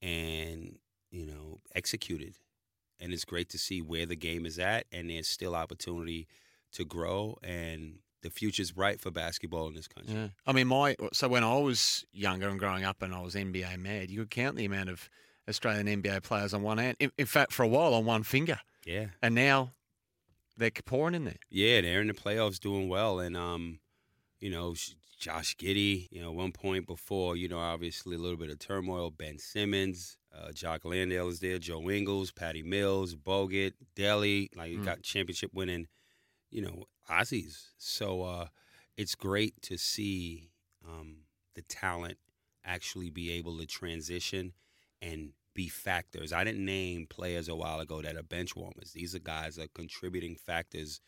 [0.01, 0.77] and
[1.11, 2.35] you know executed.
[3.01, 6.29] And it's great to see where the game is at, and there's still opportunity
[6.73, 10.15] to grow, and the future's bright for basketball in this country.
[10.15, 10.29] Yeah.
[10.47, 13.79] I mean, my so when I was younger and growing up and I was NBA
[13.79, 15.11] mad, you could count the amount of
[15.49, 16.97] Australian NBA players on one hand.
[17.01, 19.07] In, in fact, for a while on one finger, yeah.
[19.21, 19.73] and now
[20.57, 21.37] they're pouring in there.
[21.51, 23.81] Yeah, they're in the playoffs doing well, and um,
[24.41, 24.75] you know,
[25.19, 26.09] Josh Giddey.
[26.11, 29.11] You know, one point before, you know, obviously a little bit of turmoil.
[29.11, 31.59] Ben Simmons, uh, Jock Landale is there.
[31.59, 34.49] Joe Ingles, Patty Mills, Bogut, Delly.
[34.57, 34.85] Like you Mm.
[34.85, 35.89] got championship winning,
[36.51, 37.69] you know, Aussies.
[37.79, 38.47] So uh,
[38.97, 40.51] it's great to see
[40.87, 41.25] um,
[41.55, 42.19] the talent
[42.65, 44.53] actually be able to transition
[45.01, 46.33] and be factors.
[46.33, 48.93] I didn't name players a while ago that are bench warmers.
[48.95, 51.01] These are guys that are contributing factors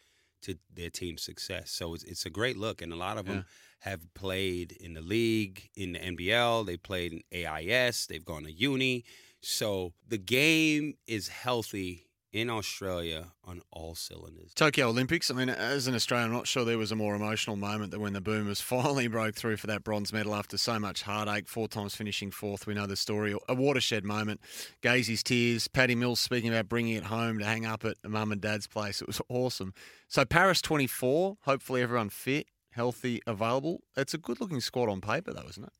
[0.42, 1.70] to their team's success.
[1.70, 3.46] So it's, it's a great look, and a lot of them
[3.80, 6.66] have played in the league, in the NBL.
[6.66, 8.06] They played in AIS.
[8.06, 9.04] They've gone to uni.
[9.40, 14.52] So the game is healthy in Australia on all cylinders.
[14.54, 15.30] Tokyo Olympics.
[15.30, 18.00] I mean, as an Australian, I'm not sure there was a more emotional moment than
[18.00, 21.46] when the Boomers finally broke through for that bronze medal after so much heartache.
[21.46, 22.66] Four times finishing fourth.
[22.66, 23.36] We know the story.
[23.48, 24.40] A watershed moment.
[24.82, 25.68] Gazy's tears.
[25.68, 29.00] Patty Mills speaking about bringing it home to hang up at mum and dad's place.
[29.00, 29.72] It was awesome.
[30.08, 31.38] So Paris 24.
[31.42, 33.84] Hopefully everyone fit, healthy, available.
[33.96, 35.72] It's a good looking squad on paper, though, isn't it?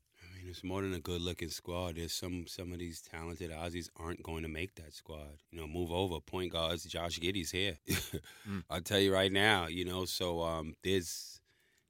[0.54, 1.96] It's more than a good-looking squad.
[1.96, 5.42] There's some some of these talented Aussies aren't going to make that squad.
[5.50, 6.20] You know, move over.
[6.20, 7.78] Point guards, Josh Giddey's here.
[8.70, 9.66] I'll tell you right now.
[9.66, 11.40] You know, so um, there's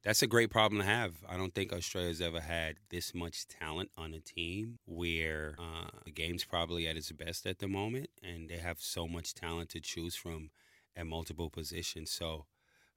[0.02, 1.12] that's a great problem to have.
[1.28, 6.10] I don't think Australia's ever had this much talent on a team where uh, the
[6.10, 9.80] game's probably at its best at the moment, and they have so much talent to
[9.80, 10.48] choose from
[10.96, 12.10] at multiple positions.
[12.10, 12.46] So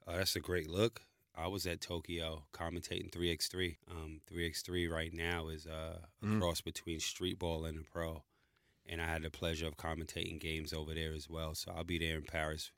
[0.07, 1.01] uh, that's a great look.
[1.37, 3.77] I was at Tokyo commentating 3x3.
[3.91, 6.39] Um, 3x3 right now is uh, a Mm.
[6.39, 8.23] cross between street ball and a pro.
[8.89, 11.53] And I had the pleasure of commentating games over there as well.
[11.55, 12.71] So I'll be there in Paris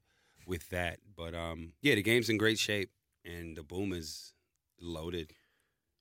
[0.46, 1.00] with that.
[1.16, 2.90] But um, yeah, the game's in great shape
[3.24, 4.34] and the boom is
[4.82, 5.34] loaded.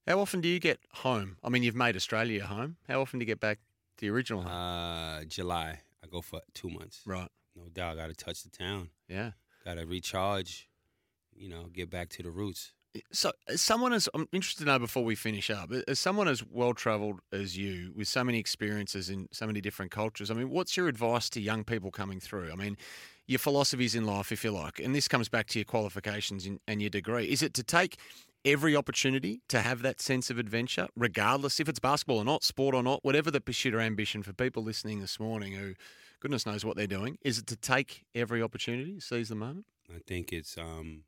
[0.06, 1.36] How often do you get home?
[1.44, 2.76] I mean, you've made Australia your home.
[2.88, 3.58] How often do you get back
[3.98, 4.50] to the original home?
[4.50, 7.02] Uh, July, I go for two months.
[7.06, 7.28] right.
[7.54, 7.96] No doubt.
[7.96, 8.90] Got to touch the town.
[9.08, 9.32] Yeah.
[9.64, 10.67] Got to recharge,
[11.38, 12.72] you know, get back to the roots.
[13.12, 16.44] So, as someone as I'm interested to know before we finish up, as someone as
[16.44, 20.50] well travelled as you, with so many experiences in so many different cultures, I mean,
[20.50, 22.50] what's your advice to young people coming through?
[22.50, 22.76] I mean,
[23.26, 26.60] your philosophies in life, if you like, and this comes back to your qualifications in,
[26.66, 27.26] and your degree.
[27.26, 27.98] Is it to take
[28.44, 32.74] every opportunity to have that sense of adventure, regardless if it's basketball or not, sport
[32.74, 35.74] or not, whatever the pursuit or ambition for people listening this morning who,
[36.20, 39.66] goodness knows what they're doing, is it to take every opportunity, seize the moment?
[39.94, 41.02] I think it's um,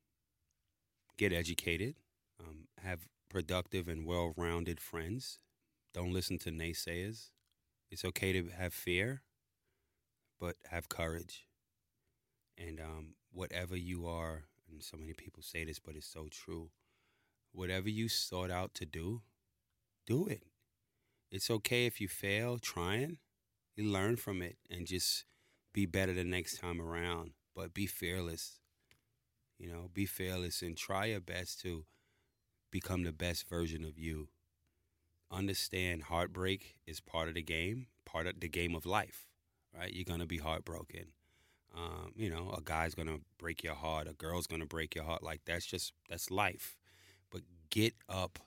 [1.20, 1.96] get educated,
[2.40, 5.38] um, have productive and well-rounded friends.
[5.92, 7.26] Don't listen to naysayers.
[7.90, 9.20] It's okay to have fear,
[10.40, 11.46] but have courage.
[12.56, 16.70] And um, whatever you are, and so many people say this, but it's so true.
[17.52, 19.20] Whatever you sought out to do,
[20.06, 20.44] do it.
[21.30, 23.18] It's okay if you fail trying.
[23.76, 25.24] You learn from it and just
[25.74, 27.32] be better the next time around.
[27.54, 28.59] But be fearless.
[29.60, 31.84] You know, be fearless and try your best to
[32.70, 34.28] become the best version of you.
[35.30, 39.28] Understand heartbreak is part of the game, part of the game of life,
[39.76, 39.92] right?
[39.92, 41.12] You're going to be heartbroken.
[41.74, 44.94] Um, you know, a guy's going to break your heart, a girl's going to break
[44.94, 45.22] your heart.
[45.22, 46.76] Like, that's just, that's life.
[47.30, 48.40] But get up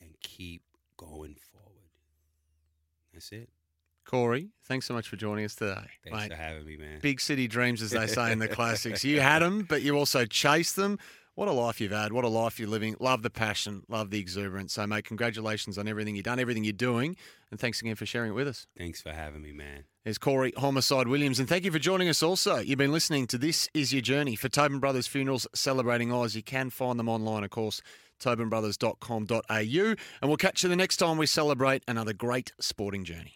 [0.00, 0.62] and keep
[0.96, 1.90] going forward.
[3.12, 3.50] That's it.
[4.08, 5.82] Corey, thanks so much for joining us today.
[6.02, 6.30] Thanks mate.
[6.30, 6.98] for having me, man.
[7.02, 9.04] Big city dreams, as they say in the classics.
[9.04, 10.98] You had them, but you also chased them.
[11.34, 12.14] What a life you've had.
[12.14, 12.96] What a life you're living.
[13.00, 13.82] Love the passion.
[13.86, 14.72] Love the exuberance.
[14.72, 17.16] So, mate, congratulations on everything you've done, everything you're doing.
[17.50, 18.66] And thanks again for sharing it with us.
[18.78, 19.84] Thanks for having me, man.
[20.04, 21.38] There's Corey Homicide Williams.
[21.38, 22.60] And thank you for joining us also.
[22.60, 26.34] You've been listening to This Is Your Journey for Tobin Brothers Funerals Celebrating Oz.
[26.34, 27.82] You can find them online, of course,
[28.20, 29.50] tobinbrothers.com.au.
[29.50, 33.34] And we'll catch you the next time we celebrate another great sporting journey.